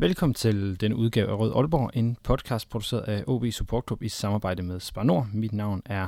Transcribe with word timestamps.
Velkommen 0.00 0.34
til 0.34 0.80
den 0.80 0.94
udgave 0.94 1.28
af 1.28 1.38
Rød 1.38 1.52
Aalborg, 1.54 1.90
en 1.94 2.16
podcast 2.22 2.68
produceret 2.68 3.02
af 3.02 3.24
OB 3.26 3.44
Support 3.50 3.84
Club 3.88 4.02
i 4.02 4.08
samarbejde 4.08 4.62
med 4.62 4.80
Spar 4.80 5.02
Nord. 5.02 5.28
Mit 5.32 5.52
navn 5.52 5.82
er 5.84 6.06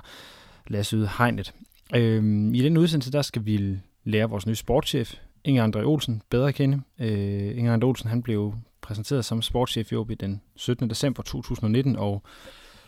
Lasse 0.69 0.97
Yde 0.97 1.09
Hegnet. 1.19 1.55
Øhm, 1.95 2.55
I 2.55 2.59
den 2.59 2.77
udsendelse 2.77 3.13
der 3.13 3.23
skal 3.23 3.45
vi 3.45 3.79
lære 4.05 4.31
vores 4.31 4.47
nye 4.47 4.55
sportschef, 4.55 5.15
Inger 5.45 5.69
André 5.69 5.85
Olsen, 5.85 6.23
bedre 6.31 6.49
at 6.49 6.55
kende. 6.55 6.81
Øh, 6.99 7.59
Inger 7.59 7.77
André 7.77 7.85
Olsen 7.85 8.09
han 8.09 8.23
blev 8.23 8.55
præsenteret 8.81 9.25
som 9.25 9.43
sportschef 9.43 9.93
i 9.93 9.97
OB 9.97 10.11
den 10.21 10.43
17. 10.57 10.91
december 10.91 11.23
2019 11.23 11.97
og 11.97 12.23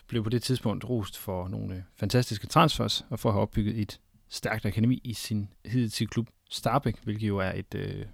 blev 0.07 0.25
på 0.25 0.31
det 0.31 0.43
tidspunkt 0.43 0.89
rost 0.89 1.19
for 1.19 1.49
nogle 1.49 1.85
fantastiske 1.97 2.47
transfers 2.47 3.05
og 3.11 3.19
for 3.19 3.29
at 3.29 3.35
have 3.35 3.43
opbygget 3.43 3.79
et 3.79 4.01
stærkt 4.29 4.67
akademi 4.67 5.01
i 5.05 5.13
sin 5.15 5.49
hidtidige 5.65 6.09
klub 6.09 6.29
Starbæk, 6.51 6.97
hvilket 7.05 7.29
jo 7.29 7.39
er 7.39 7.53
et 7.53 7.75
øh, 7.75 8.05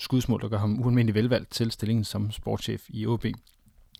skudsmål, 0.00 0.40
der 0.40 0.48
gør 0.48 0.58
ham 0.58 0.80
ualmindelig 0.80 1.14
velvalgt 1.14 1.50
til 1.50 1.70
stillingen 1.70 2.04
som 2.04 2.30
sportschef 2.30 2.86
i 2.88 3.06
OB. 3.06 3.26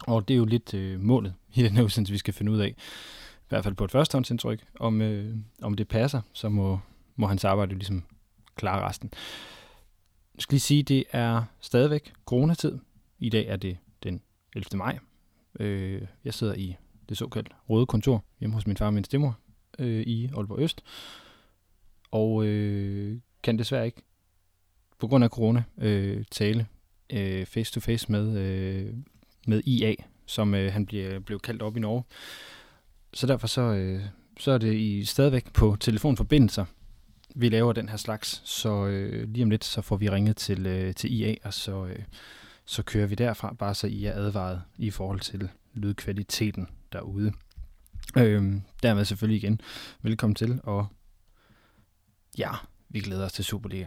Og 0.06 0.28
det 0.28 0.34
er 0.34 0.38
jo 0.38 0.45
lidt 0.45 0.74
øh, 0.74 1.00
målet 1.00 1.34
i 1.54 1.62
den 1.62 1.73
her 1.73 1.82
udsendelse, 1.82 2.12
vi 2.12 2.18
skal 2.18 2.34
finde 2.34 2.52
ud 2.52 2.59
af, 2.59 2.68
i 2.68 3.48
hvert 3.48 3.65
fald 3.65 3.74
på 3.74 3.84
et 3.84 3.90
førstehåndsindtryk, 3.90 4.65
om, 4.80 5.02
øh, 5.02 5.37
om 5.62 5.74
det 5.74 5.88
passer, 5.88 6.20
så 6.32 6.48
må, 6.48 6.79
må 7.16 7.26
hans 7.26 7.45
arbejde 7.45 7.73
jo 7.73 7.76
ligesom 7.76 8.04
klare 8.54 8.88
resten. 8.88 9.10
Jeg 10.34 10.42
skal 10.42 10.54
lige 10.54 10.60
sige, 10.60 10.82
det 10.82 11.04
er 11.12 11.42
stadigvæk 11.60 12.12
coronatid. 12.26 12.79
I 13.18 13.29
dag 13.29 13.46
er 13.46 13.57
det 13.57 13.79
den 14.02 14.20
11. 14.57 14.79
maj. 14.79 14.98
Øh, 15.60 16.02
jeg 16.24 16.35
sidder 16.35 16.54
i 16.54 16.76
det 17.09 17.18
såkaldte 17.18 17.51
røde 17.68 17.87
kontor 17.87 18.24
hjemme 18.40 18.54
hos 18.54 18.66
min 18.66 18.76
far 18.76 18.87
og 18.87 18.95
min 18.95 19.04
stemmer 19.04 19.32
øh, 19.79 20.02
i 20.02 20.30
Aalborg 20.37 20.60
Øst. 20.60 20.82
Og 22.10 22.45
øh, 22.45 23.18
kan 23.42 23.59
desværre 23.59 23.87
ikke 23.87 24.02
på 25.01 25.06
grund 25.06 25.24
af 25.24 25.30
corona 25.30 25.62
øh, 25.79 26.24
tale 26.30 26.66
øh, 27.12 27.46
face 27.46 27.73
to 27.73 27.80
face 27.80 28.12
med, 28.12 28.38
øh, 28.38 28.95
med 29.46 29.62
IA, 29.65 29.95
som 30.26 30.54
øh, 30.54 30.73
han 30.73 30.87
bliver, 30.87 31.20
blev 31.20 31.40
kaldt 31.40 31.62
op 31.62 31.76
i 31.76 31.80
Norge. 31.80 32.04
Så 33.15 33.26
derfor 33.26 33.46
så, 33.46 33.60
øh, 33.60 34.02
så 34.38 34.51
er 34.51 34.59
det 34.59 34.74
i 34.74 35.04
stadigvæk 35.04 35.52
på 35.52 35.76
telefonforbindelser, 35.80 36.65
vi 37.34 37.48
laver 37.48 37.73
den 37.73 37.88
her 37.88 37.96
slags. 37.96 38.42
Så 38.45 38.87
øh, 38.87 39.29
lige 39.29 39.45
om 39.45 39.51
lidt, 39.51 39.65
så 39.65 39.82
får 39.82 39.96
vi 39.96 40.10
ringet 40.10 40.37
til, 40.37 40.66
øh, 40.66 40.95
til 40.95 41.12
IA, 41.12 41.35
og 41.45 41.54
så, 41.54 41.87
øh, 41.87 42.02
så 42.64 42.82
kører 42.82 43.07
vi 43.07 43.14
derfra, 43.14 43.52
bare 43.52 43.74
så 43.74 43.87
I 43.87 44.04
er 44.04 44.12
advaret 44.12 44.62
i 44.79 44.90
forhold 44.90 45.20
til 45.20 45.48
lydkvaliteten 45.74 46.68
derude. 46.92 47.32
Øh, 48.18 48.54
dermed 48.82 49.04
selvfølgelig 49.04 49.42
igen, 49.42 49.60
velkommen 50.02 50.35
til, 50.35 50.60
og 50.62 50.87
ja, 52.38 52.51
vi 52.88 53.01
glæder 53.01 53.24
os 53.24 53.32
til 53.32 53.45
Superliga 53.45 53.87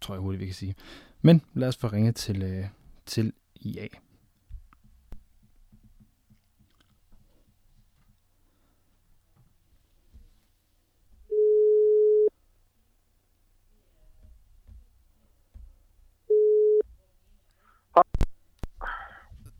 tror 0.00 0.14
jeg 0.14 0.20
hurtigt, 0.20 0.40
vi 0.40 0.46
kan 0.46 0.54
sige. 0.54 0.74
Men 1.22 1.42
lad 1.54 1.68
os 1.68 1.76
få 1.76 1.86
ringe 1.86 2.12
til, 2.12 2.42
øh, 2.42 2.64
til 3.06 3.32
IA. 3.54 3.88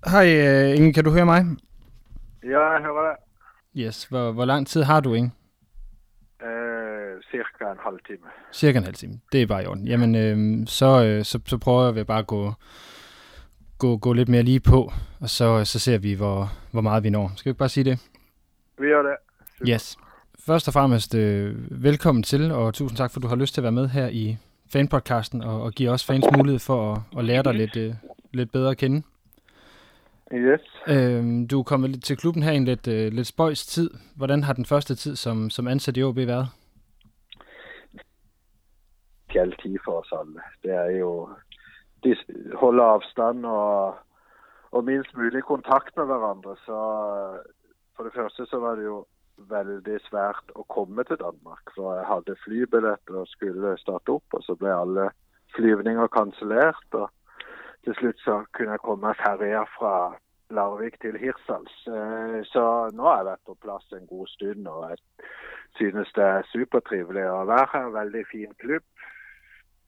Hej, 0.07 0.27
uh, 0.27 0.77
Inge, 0.77 0.93
kan 0.93 1.05
du 1.05 1.11
høre 1.11 1.25
mig? 1.25 1.45
Ja, 2.43 2.61
jeg 2.61 2.81
hører 2.83 3.11
det. 3.11 3.17
Yes, 3.81 4.05
hvor, 4.05 4.33
hvor 4.33 4.45
lang 4.45 4.67
tid 4.67 4.83
har 4.83 5.01
du, 5.01 5.15
Inge? 5.15 5.31
Cirka 7.61 7.73
en 7.73 7.79
halv 7.85 7.99
time. 8.07 8.19
Cirka 8.53 8.79
en 8.79 8.85
halv 8.85 8.95
time. 8.95 9.21
Det 9.33 9.43
er 9.43 9.47
bare 9.47 9.63
i 9.63 9.67
orden. 9.67 9.89
Jamen, 9.89 10.15
øh, 10.15 10.67
så, 10.67 11.05
øh, 11.05 11.25
så, 11.25 11.41
så 11.47 11.59
prøver 11.59 11.93
vi 11.93 12.05
bare 12.05 12.19
at 12.19 12.27
gå, 12.27 12.53
gå, 13.79 13.97
gå 13.97 14.13
lidt 14.13 14.29
mere 14.29 14.43
lige 14.43 14.61
på, 14.61 14.93
og 15.21 15.31
så, 15.31 15.65
så 15.65 15.79
ser 15.79 15.99
vi, 15.99 16.15
hvor, 16.15 16.53
hvor 16.71 16.81
meget 16.81 17.05
vi 17.05 17.11
når. 17.11 17.33
Skal 17.37 17.45
vi 17.45 17.51
ikke 17.51 17.59
bare 17.59 17.69
sige 17.69 17.85
det? 17.85 17.99
Vi 18.79 18.87
gør 18.87 19.03
det. 19.03 19.17
Super. 19.59 19.75
Yes. 19.75 19.97
Først 20.47 20.69
og 20.69 20.75
fremmest, 20.75 21.15
øh, 21.15 21.83
velkommen 21.85 22.23
til, 22.23 22.53
og 22.53 22.75
tusind 22.75 22.97
tak, 22.97 23.13
for 23.13 23.21
du 23.21 23.29
har 23.29 23.37
lyst 23.37 23.55
til 23.55 23.61
at 23.61 23.63
være 23.63 23.73
med 23.73 23.89
her 23.89 24.09
i 24.09 24.37
fanpodcasten, 24.73 25.43
og, 25.43 25.63
og 25.63 25.73
give 25.73 25.91
os 25.91 26.05
fans 26.05 26.25
mulighed 26.37 26.59
for 26.59 26.93
at, 26.93 27.19
at 27.19 27.25
lære 27.25 27.43
dig 27.43 27.55
lidt, 27.55 27.77
øh, 27.77 27.95
lidt 28.33 28.53
bedre 28.53 28.71
at 28.71 28.77
kende. 28.77 29.03
Yes. 30.35 30.61
Øh, 30.87 31.51
du 31.51 31.59
er 31.59 31.63
kommet 31.63 31.91
lidt 31.91 32.05
til 32.05 32.17
klubben 32.17 32.43
her 32.43 32.53
i 32.53 32.57
en 32.57 32.65
lidt, 32.65 32.89
øh, 32.89 33.13
lidt 33.13 33.27
spøjs 33.27 33.67
tid. 33.67 33.91
Hvordan 34.17 34.43
har 34.43 34.53
den 34.53 34.65
første 34.65 34.95
tid 34.95 35.17
som, 35.17 35.51
som 35.51 35.69
ansat 35.69 35.97
i 35.97 36.03
OB 36.03 36.17
været? 36.17 36.49
Spesiell 39.31 39.53
tid 39.63 39.79
for 39.85 40.01
os 40.03 40.13
alle. 40.13 40.43
Det 40.63 40.73
er 40.75 40.91
jo 40.99 41.31
de 42.03 42.17
holde 42.59 42.83
afstand 42.83 43.45
og, 43.47 43.95
og 44.73 44.85
minst 44.85 45.15
mulig 45.17 45.45
kontakt 45.47 45.97
med 45.97 46.09
hverandre. 46.11 46.57
Så 46.67 46.79
for 47.97 48.05
det 48.05 48.15
første 48.15 48.47
så 48.47 48.59
var 48.59 48.75
det 48.75 48.89
jo 48.89 49.05
veldig 49.51 50.01
svært 50.09 50.51
å 50.59 50.65
komme 50.67 51.05
til 51.07 51.21
Danmark. 51.21 51.71
For 51.77 51.95
jeg 51.95 52.09
hadde 52.09 52.37
flybilletter 52.43 53.21
og 53.23 53.31
skulle 53.31 53.77
starte 53.79 54.17
opp, 54.19 54.35
og 54.35 54.43
så 54.43 54.57
ble 54.59 54.75
alle 54.75 55.07
flyvninger 55.55 56.11
kansellert. 56.11 56.99
Og 56.99 57.07
til 57.87 57.95
slutt 58.01 58.19
så 58.25 58.41
kunne 58.57 58.75
jeg 58.75 58.83
komme 58.83 59.13
med 59.13 59.23
ferja 59.23 59.63
fra 59.77 59.95
Larvik 60.51 60.99
til 61.01 61.15
Hirsals. 61.23 61.77
Eh, 61.87 62.43
Så 62.51 62.65
nå 62.99 63.07
har 63.07 63.21
jeg 63.21 63.31
vært 63.31 63.47
på 63.47 63.59
plass 63.63 63.87
en 63.95 64.11
god 64.11 64.27
stund, 64.35 64.67
og 64.67 64.91
jeg 64.91 64.99
synes 65.79 66.13
det 66.19 66.25
er 66.27 66.51
supertrivelig 66.51 67.29
å 67.31 67.45
være 67.47 67.71
her. 67.73 67.95
Veldig 67.95 68.25
fin 68.33 68.55
klubb, 68.59 68.83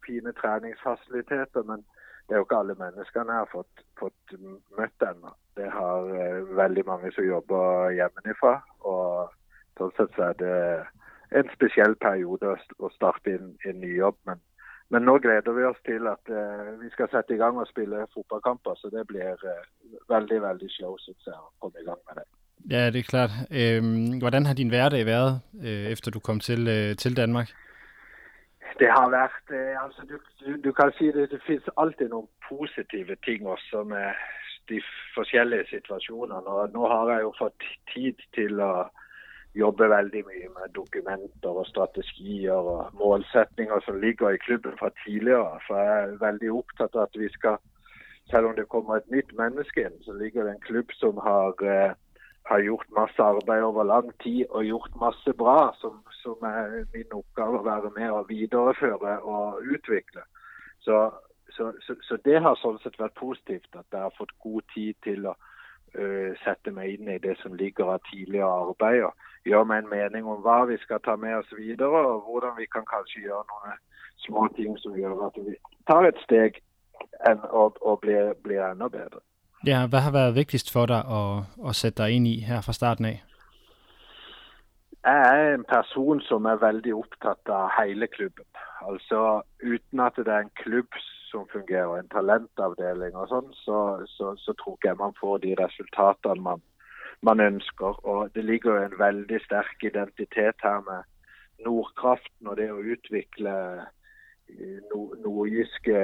fine 0.07 0.33
treningsfasiliteter, 0.39 1.63
men 1.69 1.85
det 2.29 2.35
er 2.35 2.41
jo 2.41 2.47
ikke 2.47 2.61
alle 2.63 2.79
menneskene 2.79 3.35
jeg 3.35 3.45
har 3.45 3.51
fått, 3.53 3.85
fått 3.99 4.35
møtt 4.79 5.07
ennå. 5.09 5.33
Det 5.59 5.69
har 5.71 6.11
eh, 6.17 6.43
veldig 6.57 6.85
mange 6.87 7.13
som 7.13 7.27
jobber 7.27 7.91
hjemmefra, 7.97 8.55
og 8.89 9.35
sånn 9.79 9.95
sett 9.99 10.17
så 10.17 10.29
er 10.31 10.39
det 10.43 10.57
en 11.39 11.51
spesiell 11.57 11.97
periode 12.01 12.55
å 12.79 12.91
starte 12.95 13.37
en, 13.37 13.55
en 13.69 13.81
ny 13.81 13.95
jobb. 13.97 14.19
Men, 14.29 14.41
men 14.95 15.07
nå 15.09 15.17
gleder 15.25 15.57
vi 15.57 15.67
oss 15.69 15.81
til 15.89 16.09
at 16.11 16.31
eh, 16.31 16.71
vi 16.83 16.93
skal 16.95 17.11
sette 17.13 17.35
i 17.35 17.41
gang 17.41 17.59
og 17.61 17.69
spille 17.71 18.07
fotballkamper, 18.15 18.79
så 18.79 18.93
det 18.93 19.07
blir 19.11 19.35
eh, 19.35 19.67
veldig, 20.13 20.41
veldig 20.47 20.71
show, 20.77 20.95
synes 21.05 21.29
jeg, 21.29 21.37
å 21.37 21.53
komme 21.65 21.83
i 21.83 21.89
gang 21.89 22.01
med 22.09 22.23
det. 22.23 22.29
Ja, 22.71 22.87
det 22.95 23.03
er 23.03 23.09
klart. 23.09 23.31
Øhm, 23.51 24.19
hvordan 24.23 24.47
har 24.47 24.55
din 24.55 24.69
hverdag 24.69 25.07
været, 25.07 25.41
øh, 25.67 25.87
efter 25.93 26.11
du 26.11 26.21
kom 26.21 26.41
til, 26.41 26.69
øh, 26.69 26.97
til 26.97 27.17
Danmark? 27.17 27.51
Det 28.83 28.91
har 28.91 29.11
vært 29.15 29.51
eh, 29.55 29.59
øh, 29.71 29.83
altså 29.85 30.03
du, 30.11 30.17
du, 30.43 30.57
du 30.65 30.73
kan 30.75 30.91
si 30.99 31.13
det, 31.15 31.29
det 31.31 31.39
finnes 31.47 31.75
alltid 31.83 32.09
noen 32.11 32.27
positive 32.49 33.15
ting 33.27 33.47
også 33.47 33.85
med 33.87 34.09
de 34.71 34.81
forskjellige 35.15 35.69
situasjonene. 35.71 36.55
Og 36.57 36.75
nå 36.75 36.89
har 36.93 37.13
jeg 37.13 37.23
jo 37.27 37.33
fått 37.39 37.67
tid 37.93 38.25
til 38.35 38.59
å 38.65 38.73
jobbe 39.55 39.87
veldig 39.93 40.23
mye 40.27 40.51
med 40.57 40.75
dokumenter 40.79 41.61
og 41.63 41.69
strategier 41.69 42.71
og 42.75 42.97
målsetninger 42.99 43.85
som 43.87 44.01
ligger 44.03 44.35
i 44.35 44.43
klubben 44.47 44.75
fra 44.81 44.91
tidligere. 45.05 45.61
For 45.69 45.79
jeg 45.79 46.03
er 46.03 46.19
veldig 46.27 46.53
opptatt 46.59 46.99
av 46.99 47.07
at 47.07 47.21
vi 47.23 47.31
skal, 47.37 47.61
selv 48.33 48.51
om 48.51 48.57
det 48.59 48.71
kommer 48.75 48.99
et 48.99 49.15
nytt 49.15 49.31
menneske 49.39 49.87
inn, 49.87 49.99
så 50.03 50.17
ligger 50.19 50.49
det 50.49 50.57
en 50.57 50.67
klubb 50.67 50.91
som 50.99 51.23
har 51.23 51.67
eh, 51.75 51.95
har 52.45 52.59
gjort 52.59 52.91
masse 52.91 53.23
arbeid 53.23 53.63
over 53.63 53.85
lang 53.85 54.11
tid 54.23 54.47
og 54.51 54.65
gjort 54.65 54.97
masse 55.01 55.33
bra, 55.39 55.75
som, 55.81 56.03
som 56.23 56.43
er 56.47 56.85
min 56.95 57.15
oppgave 57.15 57.61
å 57.61 57.67
være 57.67 57.93
med 57.97 58.11
og 58.11 58.29
videreføre 58.29 59.19
og 59.21 59.63
utvikle. 59.75 60.25
Så, 60.81 60.99
så, 61.51 61.73
så, 61.87 61.97
så 62.03 62.19
det 62.25 62.43
har 62.43 62.59
sånn 62.59 62.81
sett 62.83 62.99
vært 62.99 63.15
positivt 63.21 63.79
at 63.79 63.87
jeg 63.93 64.03
har 64.03 64.19
fått 64.19 64.35
god 64.43 64.67
tid 64.75 64.99
til 65.07 65.29
å 65.31 65.37
øh, 65.95 66.33
sette 66.43 66.75
meg 66.75 66.97
inn 66.97 67.13
i 67.15 67.21
det 67.23 67.37
som 67.43 67.55
ligger 67.55 67.95
av 67.95 68.03
tidligere 68.11 68.51
arbeid. 68.67 69.05
og 69.07 69.47
Gjøre 69.47 69.69
meg 69.71 69.85
en 69.85 69.95
mening 69.95 70.27
om 70.27 70.43
hva 70.43 70.63
vi 70.71 70.79
skal 70.83 71.03
ta 71.07 71.17
med 71.17 71.39
oss 71.39 71.55
videre, 71.59 72.03
og 72.15 72.27
hvordan 72.27 72.59
vi 72.59 72.67
kan 72.75 72.87
kanskje 72.91 73.27
gjøre 73.29 73.47
noen 73.55 73.81
små 74.27 74.49
ting 74.59 74.75
som 74.83 74.99
gjør 74.99 75.29
at 75.29 75.39
vi 75.47 75.57
tar 75.91 76.07
et 76.07 76.19
steg 76.27 76.59
enn, 77.27 77.43
og, 77.51 77.79
og 77.83 78.01
bli, 78.03 78.19
blir 78.43 78.63
enda 78.67 78.91
bedre. 78.91 79.23
Ja, 79.67 79.87
hvad 79.87 80.01
har 80.01 80.13
været 80.13 80.35
vigtigst 80.35 80.73
for 80.73 80.87
dig 80.87 81.03
at, 81.21 81.43
at 81.69 81.75
sætte 81.75 82.03
dig 82.03 82.11
ind 82.11 82.27
i 82.27 82.41
her 82.41 82.61
fra 82.61 82.73
starten 82.73 83.05
af? 83.05 83.23
Jeg 85.05 85.47
er 85.47 85.55
en 85.55 85.65
person 85.65 86.21
som 86.21 86.45
er 86.45 86.59
veldig 86.67 86.95
opptatt 86.95 87.49
av 87.49 87.71
hele 87.79 88.07
klubben. 88.07 88.47
Altså 88.91 89.43
uten 89.63 90.01
at 90.01 90.17
det 90.17 90.29
er 90.29 90.39
en 90.39 90.55
klubb 90.63 90.99
som 91.31 91.47
fungerer, 91.53 91.99
en 91.99 92.09
talentavdeling 92.09 93.15
og 93.17 93.29
sånn, 93.31 93.49
så, 93.65 93.79
så, 94.07 94.35
så, 94.39 94.55
tror 94.59 94.77
ikke 94.77 94.89
jeg 94.89 95.01
man 95.01 95.15
får 95.21 95.39
de 95.45 95.55
resultatene 95.63 96.43
man, 96.43 96.63
man 97.23 97.41
ønsker. 97.41 97.99
Og 98.07 98.35
det 98.35 98.45
ligger 98.45 98.71
jo 98.71 98.85
en 98.85 98.99
veldig 98.99 99.41
sterk 99.47 99.87
identitet 99.91 100.67
her 100.67 100.83
med 100.91 101.07
Nordkraften 101.67 102.51
og 102.51 102.59
det 102.59 102.71
å 102.71 102.83
utvikle 102.95 103.55
nordiske 105.25 105.99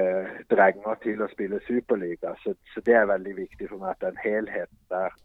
drenger 0.51 1.01
til 1.03 1.23
å 1.23 1.31
spille 1.33 1.61
Superliga. 1.67 2.35
Så, 2.43 2.55
så, 2.75 2.83
det 2.87 2.95
er 2.97 3.11
veldig 3.11 3.35
viktig 3.37 3.71
for 3.71 3.83
meg 3.83 3.97
at 3.97 4.07
den 4.07 4.21
helheten 4.23 4.79
der 4.93 5.17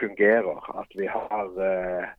fungerer. 0.00 0.60
At 0.80 0.98
vi 0.98 1.06
har 1.10 1.62
eh, 1.70 2.10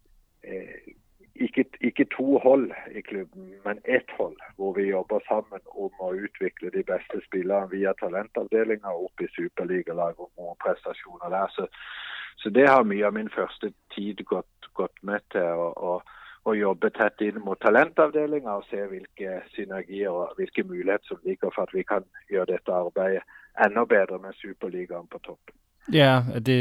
eh 0.44 0.96
ikke, 1.38 1.66
ikke, 1.82 2.06
to 2.18 2.40
hold 2.42 2.72
i 2.92 3.02
klubben, 3.02 3.52
men 3.66 3.78
ett 3.86 4.10
hold, 4.18 4.38
hvor 4.56 4.74
vi 4.74 4.88
jobber 4.90 5.20
sammen 5.28 5.62
om 5.66 5.92
å 6.02 6.14
utvikle 6.14 6.72
de 6.74 6.82
beste 6.84 7.22
spillerne 7.28 7.70
via 7.70 7.94
talentavdelinga 8.02 8.90
opp 8.90 9.22
i 9.22 9.30
superligalaget 9.36 10.24
og 10.24 10.32
gode 10.36 10.56
prestasjoner 10.64 11.30
der. 11.30 11.52
Så, 11.54 11.68
så, 12.42 12.50
det 12.50 12.66
har 12.66 12.90
mye 12.90 13.06
av 13.06 13.14
min 13.14 13.30
første 13.30 13.70
tid 13.94 14.26
gått, 14.26 14.72
gått 14.74 14.98
med 15.04 15.22
til. 15.32 15.46
og, 15.46 15.78
og 15.78 16.17
å 16.48 16.56
jobbe 16.56 16.90
tett 16.96 17.22
inn 17.26 17.42
mot 17.44 17.60
talentavdelinga 17.60 18.58
og 18.60 18.66
se 18.70 18.86
hvilke 18.88 19.42
synergier 19.56 20.14
og 20.14 20.38
hvilke 20.40 20.64
muligheter 20.64 21.12
som 21.12 21.20
ligger 21.28 21.52
for 21.56 21.68
at 21.68 21.76
vi 21.76 21.84
kan 21.84 22.08
gjøre 22.32 22.54
dette 22.54 22.74
arbeidet 22.74 23.24
enda 23.66 23.84
bedre 23.86 24.20
med 24.24 24.38
Superligaen 24.40 25.08
på 25.12 25.20
toppen. 25.26 25.56
Ja, 25.94 26.24
det, 26.46 26.58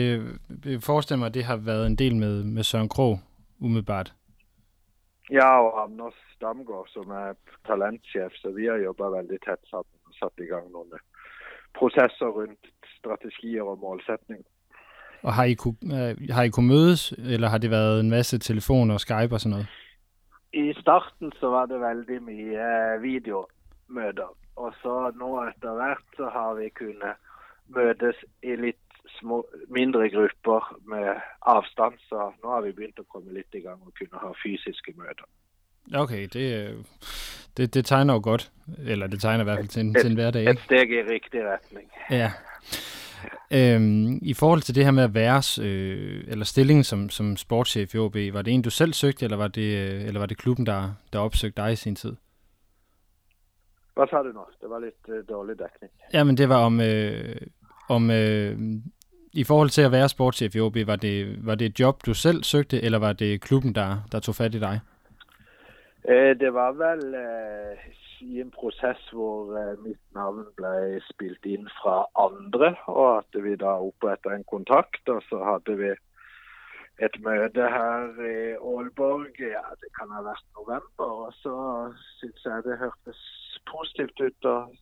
jeg 0.65 0.83
forestiller 0.83 1.19
mig, 1.19 1.27
at 1.27 1.35
det 1.35 1.44
har 1.44 1.56
været 1.56 1.87
en 1.87 1.99
del 1.99 2.17
med, 2.17 2.44
med 2.44 2.65
Søren 2.65 2.88
Krog 2.88 3.19
umiddelbart. 3.61 4.15
Ja, 5.31 5.61
og 5.61 5.83
Anders 5.83 6.19
Damgaard, 6.41 6.87
som 6.88 7.11
er 7.11 7.35
talentsjef. 7.67 8.33
Så 8.35 8.50
vi 8.50 8.67
har 8.67 8.79
jobba 8.79 9.11
veldig 9.11 9.38
tett 9.43 9.62
sammen 9.71 9.99
og 10.06 10.15
satt 10.21 10.44
i 10.44 10.47
gang 10.50 10.69
noen 10.71 10.94
prosesser 11.79 12.31
rundt 12.38 12.71
strategier 12.99 13.67
og 13.67 13.81
målsetninger. 13.83 14.47
Og 15.26 15.34
har 15.34 15.44
I, 15.44 15.55
kunne, 15.55 16.17
har 16.31 16.43
I 16.43 16.55
kunnet 16.55 16.70
mødes, 16.70 17.12
eller 17.34 17.49
har 17.49 17.58
det 17.58 17.70
været 17.70 18.00
en 18.00 18.11
masse 18.11 18.38
telefoner 18.38 18.94
og 18.94 19.00
Skype 19.00 19.34
og 19.34 19.40
sådan 19.40 19.50
noget? 19.50 19.67
I 20.52 20.73
starten 20.81 21.32
så 21.40 21.50
var 21.50 21.67
det 21.67 21.81
veldig 21.81 22.23
mye 22.23 22.67
eh, 22.70 23.02
videomøter. 23.02 24.31
Og 24.56 24.70
så 24.82 24.94
nå 25.20 25.31
etter 25.49 25.75
hvert 25.75 26.06
så 26.17 26.31
har 26.37 26.55
vi 26.55 26.69
kunnet 26.69 27.19
møtes 27.69 28.17
i 28.43 28.55
litt 28.56 28.87
små, 29.19 29.43
mindre 29.69 30.08
grupper 30.14 30.70
med 30.88 31.08
avstand, 31.43 31.99
så 32.08 32.31
nå 32.43 32.55
har 32.55 32.62
vi 32.62 32.73
begynt 32.73 33.02
å 33.02 33.08
komme 33.11 33.34
litt 33.34 33.58
i 33.58 33.64
gang 33.67 33.82
og 33.82 33.93
kunne 33.99 34.23
ha 34.23 34.31
fysiske 34.44 34.94
møter. 34.96 35.26
Okay, 35.94 36.26
det, 36.32 36.46
det, 37.56 37.75
det 37.75 37.84
tegner 37.84 38.14
jo 38.14 38.23
godt. 38.31 38.50
Eller 38.78 39.06
det 39.06 39.20
tegner 39.20 39.44
i 39.44 39.49
hvert 39.50 39.64
fald 39.64 39.75
til 39.75 39.81
en, 39.81 39.96
et, 39.96 40.00
til 40.00 40.11
en 40.11 40.20
hverdag. 40.23 40.40
Ikke? 40.40 40.50
Et 40.50 40.69
steg 40.70 40.94
i 40.94 41.02
riktig 41.11 41.44
retning. 41.46 41.90
Ja. 42.11 42.31
Øhm, 43.54 44.19
I 44.22 44.34
forhold 44.34 44.60
til 44.60 44.75
det 44.75 44.84
her 44.84 44.90
med 44.90 45.02
at 45.02 45.14
være, 45.14 45.66
øh, 45.66 46.25
eller 46.28 46.44
stillingen 46.44 46.84
som, 46.84 47.10
som 47.10 47.37
sportschef 47.37 47.94
i 47.94 47.98
OB, 47.98 48.16
var 48.32 48.43
det 48.43 48.54
en, 48.54 48.62
du 48.62 48.70
selv 48.70 48.93
søgte, 48.93 49.25
eller 49.25 49.37
var 49.37 49.48
det, 49.48 49.93
eller 50.06 50.20
var 50.20 50.26
det 50.26 50.38
klubben, 50.38 50.66
der, 50.66 50.93
der 51.12 51.19
opsøgte 51.19 51.62
dig 51.62 51.72
i 51.72 51.76
sin 51.76 51.96
tid? 51.96 52.16
Hvad 53.94 54.06
sa 54.10 54.16
du 54.16 54.32
nå? 54.32 54.46
Det 54.60 54.70
var 54.70 54.81
lidt 54.81 54.94
øh, 55.08 55.25
dårlig 55.28 55.58
dækning. 55.58 55.93
Jamen, 56.12 56.37
det 56.37 56.48
var 56.48 56.64
om, 56.64 56.81
øh, 56.81 57.37
om 57.88 58.10
øh, 58.10 58.58
i 59.32 59.44
forhold 59.44 59.69
til 59.69 59.82
at 59.82 59.92
være 59.92 60.08
sportschef 60.08 60.54
i 60.54 60.60
OB, 60.60 60.76
var 60.87 60.96
det, 60.96 61.46
var 61.46 61.54
det 61.54 61.66
et 61.66 61.81
job, 61.81 62.06
du 62.06 62.14
selv 62.14 62.42
søgte, 62.42 62.82
eller 62.82 62.99
var 62.99 63.12
det 63.12 63.40
klubben, 63.40 63.75
der, 63.75 63.96
der 64.12 64.20
tog 64.20 64.34
fat 64.34 64.54
i 64.54 64.60
dig? 64.60 64.81
Øh, 66.08 66.40
det 66.40 66.54
var 66.54 66.72
vel 66.72 67.14
øh, 67.14 67.76
i 68.20 68.40
en 68.40 68.50
prosess 68.50 69.00
hvor 69.12 69.52
eh, 69.58 69.76
mitt 69.84 70.02
navn 70.16 70.46
ble 70.58 71.00
spilt 71.08 71.46
inn 71.46 71.68
fra 71.80 72.04
andre, 72.20 72.74
og 72.88 73.06
at 73.18 73.38
vi 73.44 73.56
da 73.60 73.76
oppretta 73.88 74.34
en 74.34 74.46
kontakt. 74.50 75.02
Og 75.12 75.22
så 75.28 75.42
hadde 75.44 75.76
vi 75.80 75.92
et 77.04 77.16
møte 77.24 77.68
her 77.68 78.20
i 78.24 78.36
Aalborg, 78.56 79.40
ja, 79.40 79.64
det 79.82 79.92
kan 79.98 80.12
ha 80.16 80.22
vært 80.24 80.46
november. 80.56 81.26
Og 81.26 81.34
så 81.42 81.56
syns 82.18 82.46
jeg 82.48 82.66
det 82.68 82.80
hørtes 82.80 83.24
positivt 83.70 84.20
ut. 84.20 84.50
og 84.52 84.76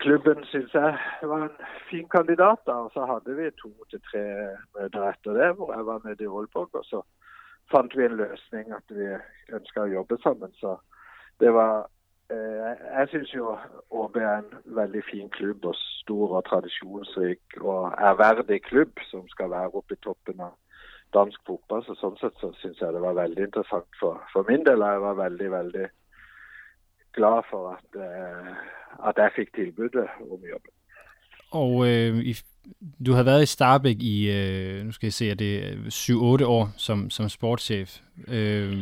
klubben 0.00 0.44
syns 0.48 0.74
jeg 0.74 0.98
var 1.32 1.42
en 1.46 1.56
fin 1.90 2.08
kandidat. 2.08 2.62
da, 2.66 2.72
og 2.86 2.92
Så 2.94 3.06
hadde 3.06 3.36
vi 3.36 3.50
to 3.62 3.72
til 3.90 4.00
tre 4.10 4.24
møter 4.78 5.10
etter 5.10 5.32
det, 5.40 5.50
hvor 5.56 5.74
jeg 5.74 5.86
var 5.86 6.00
nede 6.04 6.24
i 6.24 6.30
Aalborg. 6.30 6.74
Og 6.74 6.84
så 6.84 7.02
fant 7.72 7.96
vi 7.96 8.04
en 8.04 8.16
løsning 8.22 8.72
at 8.72 8.94
vi 8.94 9.10
ønska 9.58 9.84
å 9.84 9.92
jobbe 9.96 10.18
sammen. 10.22 10.54
Så 10.62 10.78
det 11.40 11.52
var 11.54 11.86
eh, 12.30 12.72
Jeg 12.98 13.08
syns 13.10 13.34
jo 13.34 13.56
ÅB 13.90 14.16
er 14.16 14.38
en 14.38 14.50
veldig 14.64 15.02
fin 15.10 15.30
klubb 15.30 15.64
og 15.64 15.74
stor 15.76 16.36
og 16.36 16.44
tradisjonsrik 16.48 17.60
og 17.60 17.94
ærverdig 17.98 18.62
klubb 18.62 18.92
som 19.10 19.28
skal 19.28 19.50
være 19.50 19.74
oppe 19.74 19.94
i 19.94 20.02
toppen 20.04 20.40
av 20.40 20.56
dansk 21.14 21.40
fotball. 21.46 21.84
Så 21.86 21.96
sånn 21.98 22.18
sett 22.20 22.36
så 22.40 22.52
syns 22.60 22.82
jeg 22.82 22.94
det 22.94 23.02
var 23.02 23.18
veldig 23.18 23.48
interessant 23.48 24.00
for, 24.00 24.20
for 24.32 24.46
min 24.48 24.66
del. 24.66 24.84
Jeg 24.86 25.06
var 25.06 25.22
veldig, 25.24 25.50
veldig 25.56 25.86
glad 27.18 27.42
for 27.50 27.72
at, 27.76 28.02
eh, 28.04 28.52
at 29.08 29.18
jeg 29.18 29.36
fikk 29.36 29.54
tilbudet 29.54 30.06
om 30.30 30.44
jobben. 30.52 30.74
Og 31.50 31.88
øh, 31.88 32.18
i, 32.30 32.34
du 33.06 33.12
har 33.12 33.22
været 33.22 33.42
i 33.42 33.46
Starbæk 33.46 33.96
i, 34.00 34.30
øh, 34.30 34.84
nu 34.84 34.92
skal 34.92 35.06
jeg 35.06 35.12
se, 35.12 35.30
er 35.30 35.34
det 35.34 35.60
7-8 35.88 36.44
år 36.44 36.68
som, 36.76 37.10
som 37.10 37.28
sportschef? 37.28 37.98
Øh, 38.28 38.72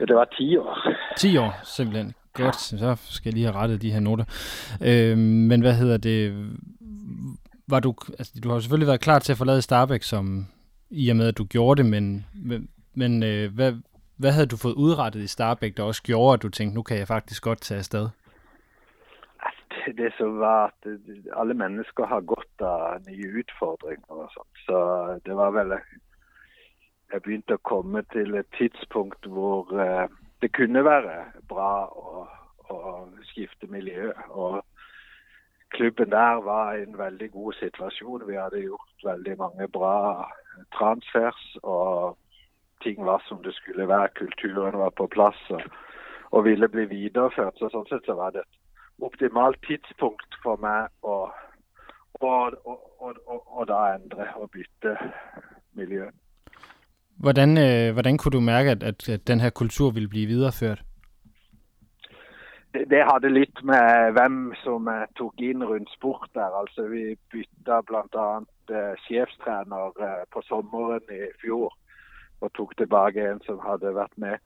ja, 0.00 0.04
det 0.04 0.16
var 0.16 0.24
10 0.24 0.56
år. 0.56 0.88
10 1.16 1.36
år, 1.36 1.60
simpelthen. 1.64 2.14
Godt, 2.32 2.56
så 2.56 2.96
skal 3.10 3.28
jeg 3.28 3.34
lige 3.34 3.46
have 3.46 3.56
rettet 3.56 3.82
de 3.82 3.92
her 3.92 4.00
noter. 4.00 4.24
Øh, 4.84 5.18
men 5.18 5.60
hvad 5.60 5.74
hedder 5.74 5.96
det? 5.96 6.46
Var 7.68 7.80
du, 7.80 7.94
altså, 8.18 8.40
du 8.44 8.48
har 8.50 8.60
selvfølgelig 8.60 8.86
været 8.86 9.00
klar 9.00 9.18
til 9.18 9.32
at 9.32 9.38
forlade 9.38 9.62
Starbæk, 9.62 10.02
som 10.02 10.46
i 10.90 11.10
og 11.10 11.16
med, 11.16 11.28
at 11.28 11.38
du 11.38 11.44
gjorde 11.44 11.82
det, 11.82 11.90
men, 11.90 12.26
men, 12.34 12.68
men 12.94 13.22
øh, 13.22 13.54
hvad, 13.54 13.72
hvad 14.16 14.32
havde 14.32 14.46
du 14.46 14.56
fået 14.56 14.74
udrettet 14.74 15.20
i 15.20 15.26
Starbæk, 15.26 15.76
der 15.76 15.82
også 15.82 16.02
gjorde, 16.02 16.34
at 16.34 16.42
du 16.42 16.48
tænkte, 16.48 16.74
nu 16.74 16.82
kan 16.82 16.98
jeg 16.98 17.08
faktisk 17.08 17.42
godt 17.42 17.60
tage 17.60 17.78
afsted? 17.78 18.08
Altså, 19.46 19.62
det, 19.86 19.96
det 19.98 20.12
som 20.18 20.38
var 20.38 20.64
at 20.66 20.90
alle 21.40 21.54
mennesker 21.54 22.06
har 22.06 22.20
godt 22.20 22.54
af 22.60 23.00
nye 23.08 23.38
udfordringer 23.38 24.08
og 24.08 24.30
sådan. 24.34 24.56
Så 24.66 24.78
øh, 25.10 25.20
det 25.26 25.36
var 25.36 25.50
vel, 25.50 25.70
jeg 27.12 27.22
begyndte 27.22 27.52
at 27.52 27.62
komme 27.62 28.02
til 28.12 28.34
et 28.34 28.46
tidspunkt, 28.58 29.26
hvor 29.26 29.72
uh, 29.72 30.10
det 30.42 30.56
kunne 30.56 30.84
være 30.84 31.24
bra 31.48 31.84
at, 31.84 32.28
at 32.76 33.26
skifte 33.26 33.66
miljø. 33.66 34.12
Og 34.28 34.64
klubben 35.70 36.10
der 36.10 36.42
var 36.42 36.72
i 36.72 36.82
en 36.82 36.98
veldig 36.98 37.32
god 37.32 37.52
situation. 37.52 38.28
Vi 38.28 38.34
havde 38.34 38.60
gjort 38.62 38.90
veldig 39.04 39.38
mange 39.38 39.68
bra 39.68 40.30
transfers, 40.74 41.56
og 41.62 42.18
ting 42.82 43.06
var 43.06 43.22
som 43.28 43.42
det 43.42 43.54
skulle 43.54 43.88
være. 43.88 44.08
Kulturen 44.16 44.78
var 44.78 44.90
på 44.90 45.06
plads 45.06 45.50
og, 45.50 45.62
og 46.30 46.44
ville 46.44 46.68
bli 46.68 46.84
videreført. 46.84 47.54
Så 47.56 47.68
sådan 47.72 47.86
set 47.88 48.06
så 48.06 48.14
var 48.14 48.30
det 48.30 48.40
et 48.40 48.58
optimalt 49.02 49.66
tidspunkt 49.66 50.34
for 50.42 50.56
mig 50.56 50.82
at 50.82 51.30
og, 52.20 52.52
og, 52.64 53.02
og, 53.02 53.14
og, 53.26 53.56
og 53.58 53.68
da 53.68 53.94
ændre 53.94 54.34
og 54.34 54.50
bytte 54.50 54.98
miljøet. 55.72 56.14
Hvordan, 57.16 57.58
øh, 57.58 57.92
hvordan 57.92 58.18
kunne 58.18 58.32
du 58.32 58.40
mærke, 58.40 58.70
at, 58.70 58.82
at, 58.82 59.08
at 59.08 59.28
den 59.28 59.40
her 59.40 59.50
kultur 59.50 59.90
ville 59.90 60.08
blive 60.08 60.26
videreført? 60.26 60.82
Det, 62.74 62.90
det 62.90 63.04
hadde 63.10 63.28
litt 63.32 63.62
med 63.64 64.12
hvem 64.12 64.52
som 64.64 64.88
uh, 64.88 65.06
tok 65.16 65.40
inn 65.40 65.64
rundt 65.64 65.90
sport 65.94 66.28
der. 66.34 66.60
Altså, 66.60 66.88
vi 66.92 67.16
bytta 67.32 67.80
bl.a. 67.88 68.26
Uh, 68.36 68.76
øh, 68.76 68.94
sjefstrener 69.06 69.84
uh, 69.96 70.04
øh, 70.06 70.24
på 70.32 70.42
sommeren 70.44 71.00
i 71.10 71.22
fjor 71.40 71.72
og 72.40 72.52
tok 72.52 72.76
tilbake 72.76 73.30
en 73.30 73.40
som 73.46 73.62
hadde 73.64 73.94
vært 73.94 74.12
med 74.16 74.36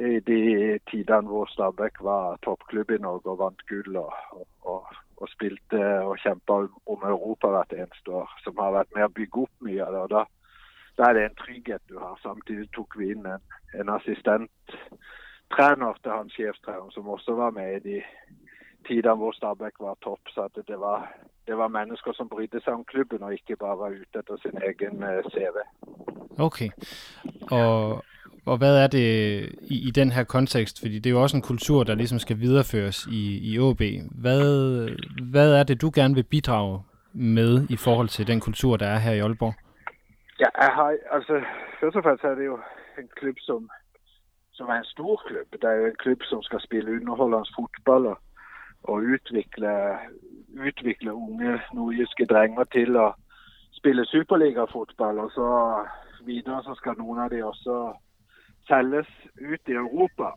i 0.00 0.20
de 0.24 0.78
tidene 0.90 1.28
hvor 1.28 1.46
Stabæk 1.52 2.00
var 2.00 2.38
toppklubb 2.44 2.90
i 2.90 2.98
Norge 2.98 3.30
og 3.30 3.38
vant 3.38 3.64
gull 3.68 3.96
og, 3.96 4.12
og, 4.62 4.86
og 5.16 5.28
spilte 5.28 5.76
øh, 5.76 6.06
og 6.06 6.18
kjempa 6.18 6.52
om 6.86 7.04
Europa 7.14 7.50
hvert 7.52 7.74
eneste 7.76 8.10
år. 8.10 8.30
Som 8.44 8.56
har 8.58 8.72
vært 8.78 8.94
med 8.96 9.04
å 9.06 9.14
bygge 9.18 9.44
opp 9.44 9.66
mye 9.68 9.84
av 9.84 9.92
det. 9.92 10.00
og 10.06 10.10
da, 10.16 10.24
da 10.96 11.02
er 11.02 11.12
det 11.12 11.24
en 11.24 11.40
trygghet 11.44 11.82
du 11.88 11.98
har. 11.98 12.18
Samtidig 12.22 12.68
tok 12.76 12.98
vi 12.98 13.10
inn 13.14 13.26
en, 13.26 13.42
en 13.80 13.88
assistenttrener 13.96 15.94
til 16.02 16.12
hans 16.12 16.32
sjefstreneren 16.36 16.90
som 16.90 17.08
også 17.08 17.32
var 17.34 17.50
med 17.50 17.68
i 17.76 17.84
de 17.88 17.98
tidene 18.86 19.16
hvor 19.16 19.32
Stabæk 19.32 19.76
var 19.80 19.96
topp. 20.04 20.20
Så 20.34 20.40
at 20.48 20.54
det 20.66 20.80
var, 20.80 20.98
det 21.46 21.56
var 21.56 21.68
mennesker 21.68 22.12
som 22.12 22.28
brydde 22.28 22.60
seg 22.64 22.72
om 22.72 22.84
klubben 22.84 23.22
og 23.22 23.32
ikke 23.32 23.56
bare 23.56 23.78
var 23.78 23.90
ute 24.00 24.18
etter 24.18 24.36
sin 24.42 24.56
egen 24.68 25.02
eh, 25.02 25.22
CV. 25.32 25.56
Okay. 26.38 26.70
Og, 27.50 28.04
og 28.46 28.56
hvad 28.58 28.82
er 28.84 28.86
det 28.86 29.08
i, 29.62 29.88
i 29.88 29.90
den 29.90 30.10
her 30.12 30.24
kontekst? 30.24 30.80
Fordi 30.80 30.98
det 30.98 31.06
er 31.06 31.14
jo 31.14 31.22
også 31.22 31.36
en 31.36 31.42
kultur, 31.42 31.84
der 31.84 31.94
ligesom 31.94 32.18
skal 32.18 32.40
videreføres 32.40 33.06
i, 33.06 33.52
i 33.52 33.58
OB. 33.58 33.82
Hvad, 34.10 34.42
hvad 35.30 35.54
er 35.54 35.62
det, 35.62 35.80
du 35.80 35.90
gerne 35.94 36.14
vil 36.14 36.22
bidrage 36.24 36.82
med 37.12 37.66
i 37.70 37.76
forhold 37.76 38.08
til 38.08 38.26
den 38.26 38.40
kultur, 38.40 38.76
der 38.76 38.86
er 38.86 38.98
her 38.98 39.12
i 39.12 39.18
Aalborg? 39.18 39.54
Ja, 40.42 40.48
jeg 40.64 40.72
har, 40.78 40.96
altså, 41.16 41.34
først 41.80 41.96
og 41.96 42.02
fremmest 42.02 42.24
er 42.24 42.34
det 42.34 42.46
jo 42.46 42.58
en 42.98 43.08
klub, 43.18 43.36
som, 43.38 43.70
som 44.52 44.68
er 44.68 44.78
en 44.78 44.92
stor 44.94 45.22
klub. 45.26 45.48
Det 45.52 45.64
er 45.64 45.76
jo 45.80 45.86
en 45.86 46.02
klub, 46.04 46.20
som 46.22 46.42
skal 46.42 46.60
spille 46.60 46.92
underholdende 47.00 47.54
fotball, 47.56 48.06
og 48.06 48.18
og 48.82 48.94
utvikle, 49.14 49.72
utvikle 50.66 51.14
unge 51.14 51.60
nordjyske 51.74 52.26
drenger 52.26 52.64
til 52.64 52.96
at 52.96 53.12
spille 53.72 54.06
superligafotball. 54.06 55.18
Og 55.18 55.30
så 55.30 55.48
videre 56.24 56.62
så 56.62 56.74
skal 56.74 56.94
nogle 56.98 57.24
af 57.24 57.30
de 57.30 57.44
også 57.44 57.94
sælges 58.66 59.08
ut 59.52 59.68
i 59.68 59.72
Europa. 59.72 60.28